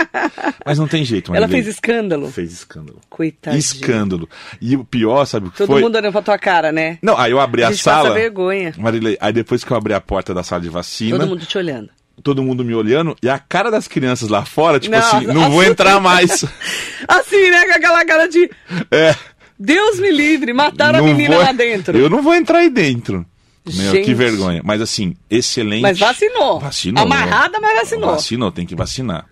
Mas 0.63 0.77
não 0.77 0.87
tem 0.87 1.03
jeito, 1.03 1.33
Ela 1.33 1.47
fez 1.47 1.65
escândalo. 1.65 2.29
Fez 2.29 2.51
escândalo. 2.51 2.99
Coitadinha. 3.09 3.59
Escândalo. 3.59 4.29
E 4.61 4.75
o 4.75 4.83
pior, 4.83 5.25
sabe 5.25 5.47
o 5.47 5.51
que 5.51 5.57
Todo 5.57 5.67
foi? 5.67 5.75
Todo 5.77 5.83
mundo 5.85 5.95
olhando 5.95 6.11
pra 6.11 6.21
tua 6.21 6.37
cara, 6.37 6.71
né? 6.71 6.99
Não, 7.01 7.17
aí 7.17 7.31
eu 7.31 7.39
abri 7.39 7.63
a, 7.63 7.69
a 7.69 7.71
gente 7.71 7.81
sala. 7.81 8.13
Vergonha. 8.13 8.73
Marilei, 8.77 9.17
aí 9.19 9.33
depois 9.33 9.63
que 9.63 9.71
eu 9.71 9.77
abri 9.77 9.93
a 9.93 10.01
porta 10.01 10.33
da 10.33 10.43
sala 10.43 10.61
de 10.61 10.69
vacina. 10.69 11.17
Todo 11.17 11.27
mundo 11.27 11.45
te 11.45 11.57
olhando 11.57 11.89
todo 12.23 12.41
mundo 12.41 12.63
me 12.63 12.73
olhando 12.73 13.15
e 13.21 13.29
a 13.29 13.37
cara 13.37 13.69
das 13.69 13.87
crianças 13.87 14.29
lá 14.29 14.45
fora, 14.45 14.79
tipo 14.79 14.95
não, 14.95 14.99
assim, 14.99 15.27
não 15.27 15.51
vou 15.51 15.63
entrar 15.63 15.99
mais. 15.99 16.43
assim, 17.07 17.49
né? 17.51 17.65
Com 17.65 17.73
aquela 17.73 18.05
cara 18.05 18.27
de. 18.27 18.49
É. 18.89 19.15
Deus 19.57 19.99
me 19.99 20.11
livre, 20.11 20.53
mataram 20.53 20.99
não 20.99 21.05
a 21.05 21.07
menina 21.13 21.35
vou... 21.35 21.43
lá 21.43 21.51
dentro. 21.51 21.97
Eu 21.97 22.09
não 22.09 22.21
vou 22.21 22.35
entrar 22.35 22.59
aí 22.59 22.69
dentro. 22.69 23.25
Meu, 23.65 23.93
Gente. 23.93 24.05
que 24.05 24.13
vergonha. 24.13 24.61
Mas 24.63 24.79
assim, 24.79 25.15
excelente. 25.29 25.81
Mas 25.81 25.97
vacinou. 25.97 26.59
Vacinou. 26.59 27.03
Amarrada, 27.03 27.59
mas 27.59 27.79
vacinou. 27.79 28.11
Vacinou, 28.11 28.51
tem 28.51 28.65
que 28.65 28.75
vacinar. 28.75 29.27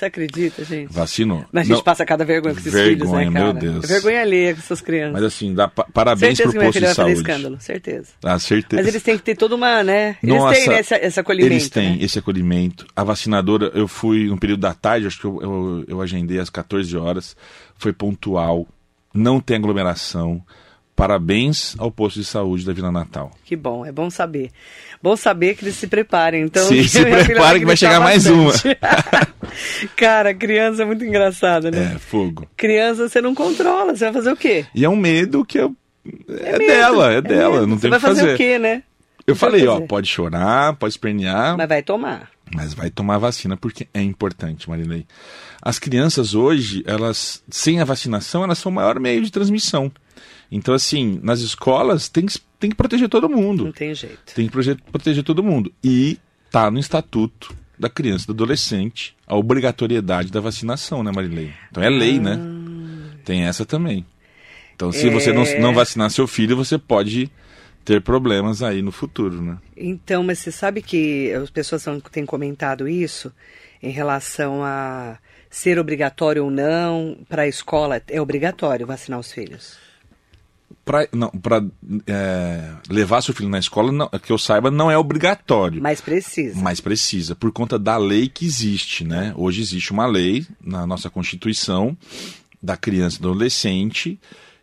Você 0.00 0.06
acredita, 0.06 0.64
gente? 0.64 0.90
Vacinou. 0.90 1.44
Mas 1.52 1.62
a 1.62 1.64
gente 1.66 1.76
não. 1.76 1.84
passa 1.84 2.06
cada 2.06 2.24
vergonha 2.24 2.54
com 2.54 2.60
esses 2.60 2.72
vergonha, 2.72 2.96
filhos, 2.96 3.12
né, 3.12 3.30
cara? 3.30 3.52
meu 3.52 3.52
Deus. 3.52 3.84
É 3.84 3.86
vergonha 3.86 4.22
alheia 4.22 4.54
com 4.54 4.60
essas 4.60 4.80
crianças. 4.80 5.12
Mas 5.12 5.24
assim, 5.24 5.52
dá 5.52 5.68
pa 5.68 5.84
parabéns 5.92 6.38
certeza 6.38 6.52
pro 6.52 6.58
que 6.58 6.66
posto 6.66 6.78
de 6.78 6.86
vai 6.86 6.94
fazer 6.94 7.14
saúde. 7.14 7.30
escândalo, 7.30 7.60
certeza. 7.60 8.08
Ah, 8.24 8.38
certeza. 8.38 8.82
Mas 8.82 8.88
eles 8.88 9.02
têm 9.02 9.18
que 9.18 9.22
ter 9.22 9.36
toda 9.36 9.54
uma, 9.56 9.84
né? 9.84 10.16
Eles 10.22 10.36
Nossa, 10.36 10.54
têm 10.54 10.68
né, 10.68 10.80
esse, 10.80 10.94
esse 10.94 11.20
acolhimento. 11.20 11.52
Eles 11.52 11.68
têm 11.68 11.90
né? 11.90 11.98
esse 12.00 12.18
acolhimento. 12.18 12.86
A 12.96 13.04
vacinadora, 13.04 13.70
eu 13.74 13.86
fui 13.86 14.26
no 14.28 14.38
período 14.38 14.60
da 14.60 14.72
tarde, 14.72 15.06
acho 15.06 15.20
que 15.20 15.26
eu, 15.26 15.38
eu, 15.42 15.84
eu 15.86 16.00
agendei 16.00 16.38
às 16.38 16.48
14 16.48 16.96
horas. 16.96 17.36
Foi 17.76 17.92
pontual, 17.92 18.66
não 19.12 19.40
tem 19.40 19.56
aglomeração. 19.56 20.42
Parabéns 20.94 21.74
ao 21.78 21.90
posto 21.90 22.18
de 22.20 22.26
saúde 22.26 22.66
da 22.66 22.74
Vila 22.74 22.92
Natal. 22.92 23.30
Que 23.44 23.56
bom, 23.56 23.86
é 23.86 23.90
bom 23.92 24.10
saber. 24.10 24.50
Bom 25.02 25.16
saber 25.16 25.54
que 25.56 25.64
eles 25.64 25.76
se 25.76 25.86
preparem. 25.86 26.42
Então, 26.42 26.62
Sim, 26.66 26.82
se 26.86 27.02
preparem 27.02 27.60
que 27.60 27.66
vai 27.66 27.76
chegar 27.76 28.00
mais 28.00 28.26
uma. 28.26 28.52
Cara, 29.96 30.34
criança 30.34 30.82
é 30.82 30.84
muito 30.84 31.04
engraçada, 31.04 31.70
né? 31.70 31.92
É, 31.94 31.98
fogo. 31.98 32.46
Criança 32.56 33.08
você 33.08 33.20
não 33.20 33.34
controla, 33.34 33.94
você 33.96 34.04
vai 34.04 34.12
fazer 34.12 34.32
o 34.32 34.36
quê? 34.36 34.66
E 34.74 34.84
é 34.84 34.88
um 34.88 34.96
medo 34.96 35.44
que 35.44 35.58
eu 35.58 35.74
é, 36.28 36.54
é 36.54 36.58
dela, 36.58 37.12
é 37.12 37.20
dela, 37.22 37.66
não 37.66 37.76
Você 37.78 37.82
tem 37.82 37.88
o 37.88 37.90
vai 37.90 38.00
que 38.00 38.06
fazer. 38.06 38.20
fazer 38.20 38.34
o 38.34 38.36
quê, 38.36 38.58
né? 38.58 38.82
Eu 39.26 39.34
Vai 39.34 39.50
falei, 39.50 39.66
ó, 39.66 39.80
pode 39.82 40.08
chorar, 40.08 40.74
pode 40.76 40.92
espernear, 40.94 41.56
Mas 41.56 41.68
vai 41.68 41.82
tomar. 41.82 42.30
mas 42.54 42.74
vai 42.74 42.90
tomar 42.90 43.18
vacina 43.18 43.56
porque 43.56 43.86
é 43.94 44.02
importante, 44.02 44.68
Marilei. 44.68 45.06
As 45.62 45.78
crianças 45.78 46.34
hoje, 46.34 46.82
elas, 46.86 47.42
sem 47.50 47.80
a 47.80 47.84
vacinação, 47.84 48.42
elas 48.44 48.58
são 48.58 48.72
o 48.72 48.74
maior 48.74 48.98
meio 48.98 49.22
de 49.22 49.30
transmissão. 49.30 49.90
Então, 50.50 50.74
assim, 50.74 51.20
nas 51.22 51.40
escolas 51.40 52.08
tem 52.08 52.26
que, 52.26 52.38
tem 52.58 52.70
que 52.70 52.76
proteger 52.76 53.08
todo 53.08 53.28
mundo. 53.28 53.64
Não 53.66 53.72
tem 53.72 53.94
jeito. 53.94 54.34
Tem 54.34 54.46
que 54.46 54.52
proje- 54.52 54.76
proteger 54.90 55.22
todo 55.22 55.42
mundo. 55.42 55.72
E 55.84 56.18
tá 56.50 56.70
no 56.70 56.78
estatuto 56.78 57.54
da 57.78 57.88
criança 57.88 58.24
e 58.24 58.26
do 58.28 58.32
adolescente 58.32 59.14
a 59.26 59.36
obrigatoriedade 59.36 60.30
da 60.32 60.40
vacinação, 60.40 61.02
né, 61.02 61.12
Marilei? 61.14 61.52
Então 61.70 61.82
é 61.82 61.88
lei, 61.88 62.18
né? 62.18 62.38
Tem 63.24 63.42
essa 63.44 63.64
também. 63.64 64.04
Então, 64.74 64.90
se 64.90 65.08
você 65.10 65.32
não, 65.32 65.42
É. 65.42 65.60
não 65.60 65.74
vacinar 65.74 66.10
seu 66.10 66.26
filho, 66.26 66.56
você 66.56 66.78
pode 66.78 67.30
ter 67.84 68.00
problemas 68.00 68.62
aí 68.62 68.82
no 68.82 68.90
futuro, 68.90 69.40
né? 69.40 69.58
Então, 69.76 70.22
mas 70.24 70.38
você 70.38 70.50
sabe 70.50 70.82
que 70.82 71.32
as 71.32 71.50
pessoas 71.50 71.84
têm 72.10 72.24
comentado 72.26 72.88
isso 72.88 73.30
em 73.82 73.90
relação 73.90 74.64
a 74.64 75.18
ser 75.50 75.78
obrigatório 75.78 76.44
ou 76.44 76.50
não 76.50 77.18
para 77.28 77.42
a 77.42 77.48
escola. 77.48 78.00
É 78.08 78.20
obrigatório 78.20 78.86
vacinar 78.86 79.18
os 79.18 79.32
filhos. 79.32 79.76
Pra 80.84 81.06
é, 82.06 82.72
levar 82.88 83.22
seu 83.22 83.34
filho 83.34 83.48
na 83.48 83.58
escola, 83.58 83.92
não, 83.92 84.08
que 84.08 84.32
eu 84.32 84.38
saiba, 84.38 84.70
não 84.70 84.90
é 84.90 84.96
obrigatório. 84.96 85.82
Mas 85.82 86.00
precisa. 86.00 86.58
Mas 86.60 86.80
precisa, 86.80 87.34
por 87.34 87.52
conta 87.52 87.78
da 87.78 87.96
lei 87.96 88.28
que 88.28 88.46
existe, 88.46 89.04
né? 89.04 89.34
Hoje 89.36 89.60
existe 89.60 89.92
uma 89.92 90.06
lei 90.06 90.46
na 90.64 90.86
nossa 90.86 91.10
Constituição 91.10 91.96
da 92.62 92.76
criança 92.76 93.18
e 93.18 93.22
do 93.22 93.30
adolescente 93.30 94.18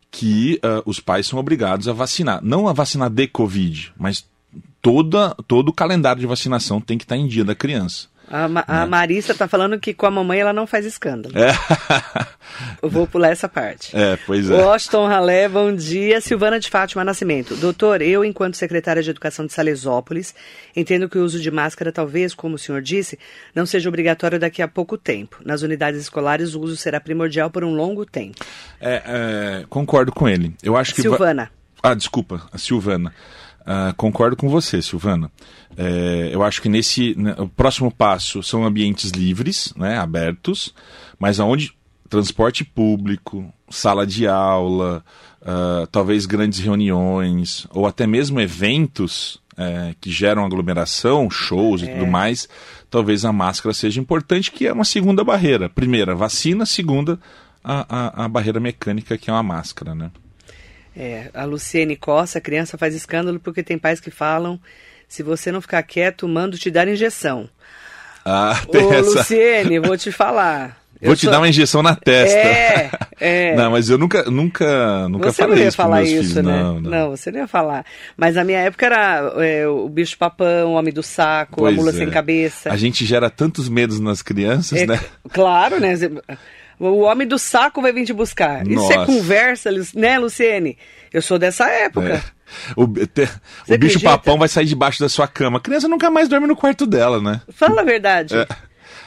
que 0.10 0.60
ah, 0.64 0.82
os 0.86 1.00
pais 1.00 1.28
são 1.28 1.40
obrigados 1.40 1.88
a 1.88 1.94
vacinar. 1.94 2.40
Não 2.44 2.68
a 2.68 2.74
vacinar 2.74 3.10
de 3.10 3.28
Covid, 3.28 3.94
mas 3.98 4.26
toda, 4.82 5.36
todo 5.48 5.70
o 5.70 5.74
calendário 5.74 6.20
de 6.20 6.28
vacinação 6.28 6.82
tem 6.82 6.98
que 6.98 7.04
estar 7.04 7.18
em 7.18 7.28
dia 7.28 7.44
da 7.44 7.56
criança. 7.56 8.08
A, 8.30 8.48
Ma- 8.48 8.66
a 8.68 8.86
Marissa 8.86 9.34
tá 9.34 9.48
falando 9.48 9.80
que 9.80 9.94
com 9.94 10.06
a 10.06 10.12
mamãe 10.12 10.40
ela 10.40 10.52
não 10.52 10.68
faz 10.68 10.86
escândalo. 10.86 11.34
É, 11.38 11.52
Eu 12.82 12.90
vou 12.90 13.08
pular 13.08 13.30
essa 13.30 13.48
parte. 13.48 13.96
é 13.96 14.18
pois 14.26 14.50
é. 14.50 14.54
Washington 14.56 15.08
Ralé, 15.08 15.48
bom 15.48 15.74
dia. 15.74 16.20
Silvana 16.22 16.60
de 16.60 16.70
Fátima 16.70 17.04
Nascimento. 17.04 17.56
Doutor, 17.56 18.02
eu, 18.02 18.24
enquanto 18.26 18.56
secretária 18.56 19.02
de 19.04 19.10
Educação 19.10 19.46
de 19.46 19.54
Salesópolis, 19.54 20.34
entendo 20.76 21.08
que 21.10 21.18
o 21.18 21.24
uso 21.24 21.40
de 21.40 21.50
máscara, 21.52 21.92
talvez, 21.92 22.34
como 22.34 22.56
o 22.56 22.60
senhor 22.60 22.82
disse, 22.82 23.18
não 23.56 23.66
seja 23.66 23.88
obrigatório 23.90 24.40
daqui 24.40 24.62
a 24.62 24.68
pouco 24.68 24.98
tempo. 24.98 25.38
Nas 25.46 25.62
unidades 25.62 26.02
escolares, 26.02 26.54
o 26.56 26.62
uso 26.62 26.76
será 26.78 27.00
primordial 27.00 27.50
por 27.50 27.64
um 27.64 27.74
longo 27.76 28.06
tempo. 28.06 28.44
É, 28.82 29.02
é, 29.62 29.66
concordo 29.70 30.12
com 30.12 30.28
ele. 30.28 30.54
Eu 30.64 30.76
acho 30.76 30.94
que 30.94 31.02
va- 31.02 31.10
Silvana. 31.18 31.52
Ah, 31.84 31.94
desculpa, 31.94 32.48
a 32.52 32.58
Silvana. 32.58 33.14
Ah, 33.70 33.94
concordo 33.98 34.38
com 34.38 34.48
você, 34.48 34.82
Silvana. 34.82 35.30
É, 35.76 36.30
eu 36.32 36.42
acho 36.42 36.62
que 36.62 36.70
nesse 36.70 37.14
né, 37.16 37.36
o 37.38 37.50
próximo 37.50 37.92
passo 37.92 38.42
são 38.42 38.64
ambientes 38.64 39.12
livres, 39.12 39.74
né, 39.76 39.98
abertos, 39.98 40.74
mas 41.20 41.38
aonde 41.38 41.74
transporte 42.10 42.64
público, 42.64 43.54
sala 43.70 44.08
de 44.08 44.26
aula, 44.26 45.04
ah, 45.46 45.86
talvez 45.92 46.26
grandes 46.26 46.60
reuniões 46.60 47.68
ou 47.72 47.86
até 47.86 48.08
mesmo 48.08 48.40
eventos 48.40 49.42
é, 49.58 49.94
que 50.00 50.10
geram 50.10 50.46
aglomeração, 50.46 51.30
shows 51.30 51.82
e 51.82 51.88
tudo 51.88 52.08
mais, 52.08 52.48
talvez 52.90 53.26
a 53.26 53.34
máscara 53.34 53.74
seja 53.74 54.00
importante, 54.00 54.50
que 54.50 54.66
é 54.66 54.72
uma 54.72 54.86
segunda 54.86 55.26
barreira. 55.26 55.68
Primeira, 55.68 56.16
vacina, 56.16 56.66
segunda, 56.66 57.20
a, 57.62 58.22
a, 58.22 58.26
a 58.26 58.28
barreira 58.30 58.62
mecânica, 58.62 59.18
que 59.18 59.30
é 59.30 59.34
uma 59.34 59.44
máscara, 59.44 59.94
né? 59.94 60.10
É, 61.00 61.30
a 61.34 61.46
Luciene 61.46 61.96
Costa, 61.96 62.40
a 62.40 62.42
criança 62.42 62.78
faz 62.78 62.96
escândalo 62.96 63.40
porque 63.40 63.62
tem 63.62 63.78
pais 63.78 64.00
que 64.00 64.10
falam: 64.10 64.60
se 65.08 65.22
você 65.22 65.52
não 65.52 65.62
ficar 65.62 65.84
quieto, 65.84 66.28
mando 66.28 66.58
te 66.58 66.72
dar 66.72 66.88
injeção. 66.88 67.48
Ah, 68.26 68.60
tem 68.72 68.84
Ô, 68.86 68.94
essa. 68.94 69.20
Luciene, 69.20 69.80
vou 69.80 69.96
te 69.98 70.12
falar. 70.12 70.78
Vou 71.00 71.12
Eu 71.12 71.16
te 71.16 71.22
sou- 71.26 71.32
dar 71.32 71.38
uma 71.38 71.48
injeção 71.48 71.84
na 71.84 71.96
testa. 71.96 72.36
É, 72.40 72.90
é. 73.20 73.54
Não, 73.56 73.70
mas 73.70 73.88
eu 73.88 74.00
nunca, 74.00 74.24
nunca, 74.32 75.08
nunca 75.08 75.32
você 75.32 75.44
não 75.44 75.50
falei 75.50 75.64
ia 75.64 75.68
isso 75.68 75.78
falar 75.78 76.02
isso, 76.02 76.12
filhos. 76.30 76.34
né? 76.38 76.42
Não, 76.64 76.82
não. 76.82 77.10
você 77.12 77.30
não 77.30 77.40
ia 77.42 77.48
falar. 77.48 77.86
Mas 78.18 78.34
na 78.34 78.44
minha 78.44 78.58
época 78.62 78.88
era 78.88 79.32
é, 79.38 79.68
o 79.68 79.88
bicho 79.88 80.18
papão, 80.18 80.72
o 80.72 80.74
homem 80.74 80.92
do 80.92 81.04
saco, 81.04 81.58
Pois 81.58 81.72
a 81.72 81.78
mula 81.78 81.92
é. 81.92 81.94
sem 81.94 82.10
cabeça. 82.10 82.72
A 82.72 82.76
gente 82.76 83.06
gera 83.06 83.30
tantos 83.30 83.70
medos 83.70 84.00
nas 84.00 84.24
crianças, 84.24 84.82
É, 84.82 84.88
né? 84.88 85.00
Claro, 85.32 85.80
né? 85.80 85.94
O 86.80 87.00
homem 87.02 87.28
do 87.28 87.40
saco 87.40 87.82
vai 87.82 87.92
vir 87.92 88.06
te 88.06 88.14
buscar. 88.14 88.66
Isso 88.68 88.92
é 88.92 88.96
Nossa. 88.98 89.06
conversa, 89.06 89.70
né, 89.96 90.20
Luciene? 90.20 90.78
Eu 91.12 91.22
sou 91.22 91.40
dessa 91.40 91.68
época. 91.70 92.08
É. 92.16 92.38
O, 92.76 92.88
te- 92.88 93.24
o 93.68 93.78
bicho 93.78 93.98
acredita? 93.98 94.10
papão 94.10 94.38
vai 94.38 94.48
sair 94.48 94.66
debaixo 94.66 95.00
da 95.00 95.10
sua 95.10 95.28
cama. 95.28 95.58
A 95.58 95.62
criança 95.62 95.88
nunca 95.88 96.10
mais 96.10 96.30
dorme 96.30 96.48
no 96.48 96.56
quarto 96.56 96.86
dela, 96.86 97.22
né? 97.22 97.42
Fala 97.54 97.82
a 97.82 97.84
verdade. 97.84 98.36
É. 98.38 98.48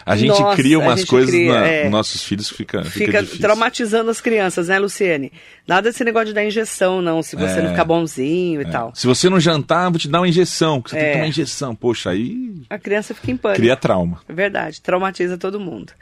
A 0.05 0.17
gente 0.17 0.41
Nossa, 0.41 0.57
cria 0.57 0.79
umas 0.79 1.01
gente 1.01 1.09
coisas 1.09 1.31
cria, 1.31 1.53
na- 1.53 1.67
é. 1.67 1.83
nos 1.85 1.93
nossos 1.93 2.25
filhos 2.25 2.51
que 2.51 2.57
fica, 2.57 2.83
fica, 2.85 3.23
Fica 3.23 3.39
traumatizando 3.39 4.11
as 4.11 4.21
crianças, 4.21 4.69
né, 4.69 4.79
Luciene? 4.79 5.31
Nada 5.69 5.89
desse 5.91 6.03
negócio 6.03 6.29
de 6.29 6.33
dar 6.35 6.45
injeção, 6.45 7.01
não. 7.03 7.23
Se 7.23 7.37
você 7.37 7.59
É. 7.61 7.63
não 7.63 7.71
ficar 7.71 7.85
bonzinho 7.85 8.61
e 8.63 8.65
tal. 8.65 8.93
Se 8.95 9.07
você 9.07 9.29
não 9.29 9.39
jantar, 9.39 9.89
vou 9.91 9.99
te 9.99 10.09
dar 10.09 10.21
uma 10.21 10.29
injeção. 10.29 10.81
que 10.83 10.91
Você 10.91 10.97
tem 10.97 11.05
É. 11.05 11.09
que 11.11 11.17
tomar 11.19 11.29
injeção. 11.29 11.75
Poxa, 11.75 12.11
aí 12.11 12.63
A 12.69 12.79
criança 12.79 13.15
fica 13.15 13.31
em 13.31 13.37
pânico. 13.37 13.61
cria 13.61 13.77
trauma. 13.77 14.21
É 14.29 14.33
verdade, 14.33 14.81
traumatiza 14.81 15.37
todo 15.39 15.61
mundo. 15.61 15.93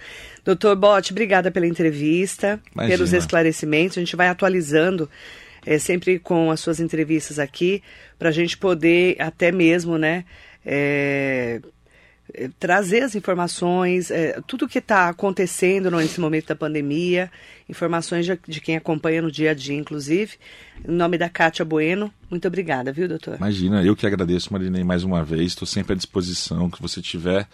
Doutor 0.45 0.77
Bote, 0.77 1.13
obrigada 1.13 1.51
pela 1.51 1.67
entrevista, 1.67 2.61
Imagina. 2.75 2.97
pelos 2.97 3.13
esclarecimentos. 3.13 3.99
A 3.99 4.01
gente 4.01 4.17
vai 4.17 4.29
atualizando 4.29 5.09
é, 5.67 5.79
sempre 5.79 6.19
com 6.19 6.51
as 6.51 6.61
suas 6.61 6.81
entrevistas 6.81 7.39
aqui, 7.39 7.83
para 8.19 8.31
a 8.31 8.33
gente 8.33 8.57
poder 8.57 9.17
até 9.21 9.53
mesmo, 9.53 9.99
né, 9.99 10.25
é, 10.65 11.61
trazer 12.59 13.03
as 13.03 13.15
informações, 13.15 14.11
é, 14.11 14.41
tudo 14.47 14.69
que 14.69 14.79
está 14.79 15.09
acontecendo 15.09 15.91
nesse 15.91 16.21
momento 16.21 16.49
da 16.49 16.57
pandemia, 16.57 17.31
informações 17.69 18.27
de, 18.27 18.39
de 18.47 18.61
quem 18.61 18.77
acompanha 18.77 19.23
no 19.23 19.31
dia 19.31 19.53
a 19.53 19.55
dia, 19.55 19.77
inclusive. 19.77 20.37
Em 20.87 20.93
nome 20.93 21.19
da 21.19 21.29
Kátia 21.29 21.65
Bueno, 21.65 22.13
muito 22.31 22.47
obrigada, 22.47 22.93
viu, 22.93 23.09
doutor? 23.09 23.37
Imagina, 23.37 23.83
eu 23.83 23.97
que 23.97 24.07
agradeço, 24.07 24.53
Marinei, 24.53 24.85
mais 24.85 25.05
uma 25.05 25.25
vez. 25.25 25.53
Estou 25.53 25.67
sempre 25.67 25.95
à 25.95 25.97
disposição. 25.97 26.71
que 26.71 26.81
você 26.81 27.01
tiver 27.01 27.49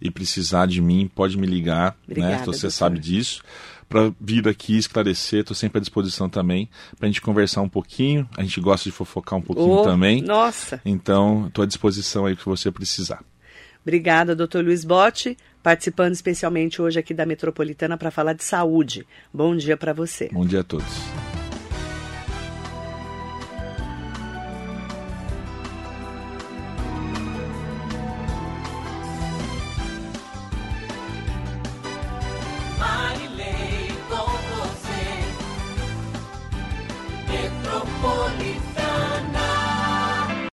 e 0.00 0.10
precisar 0.10 0.66
de 0.66 0.80
mim, 0.80 1.10
pode 1.12 1.38
me 1.38 1.46
ligar, 1.46 1.96
Obrigada, 2.06 2.32
né? 2.32 2.38
Você 2.40 2.62
doutor. 2.62 2.70
sabe 2.70 2.98
disso. 2.98 3.42
Para 3.88 4.12
vir 4.20 4.48
aqui 4.48 4.76
esclarecer, 4.76 5.40
estou 5.40 5.54
sempre 5.54 5.78
à 5.78 5.80
disposição 5.80 6.28
também, 6.28 6.68
para 6.98 7.06
a 7.06 7.08
gente 7.08 7.20
conversar 7.20 7.62
um 7.62 7.68
pouquinho. 7.68 8.28
A 8.36 8.42
gente 8.42 8.60
gosta 8.60 8.90
de 8.90 8.90
fofocar 8.90 9.38
um 9.38 9.42
pouquinho 9.42 9.76
Ô, 9.76 9.82
também. 9.84 10.20
Nossa! 10.22 10.80
Então, 10.84 11.46
estou 11.46 11.62
à 11.62 11.66
disposição 11.66 12.26
aí 12.26 12.34
que 12.34 12.44
você 12.44 12.72
precisar. 12.72 13.22
Obrigada, 13.86 14.34
doutor 14.34 14.64
Luiz 14.64 14.84
Botti, 14.84 15.38
participando 15.62 16.12
especialmente 16.12 16.82
hoje 16.82 16.98
aqui 16.98 17.14
da 17.14 17.24
Metropolitana 17.24 17.96
para 17.96 18.10
falar 18.10 18.32
de 18.32 18.42
saúde. 18.42 19.06
Bom 19.32 19.54
dia 19.54 19.76
para 19.76 19.92
você. 19.92 20.28
Bom 20.32 20.44
dia 20.44 20.58
a 20.58 20.64
todos. 20.64 20.92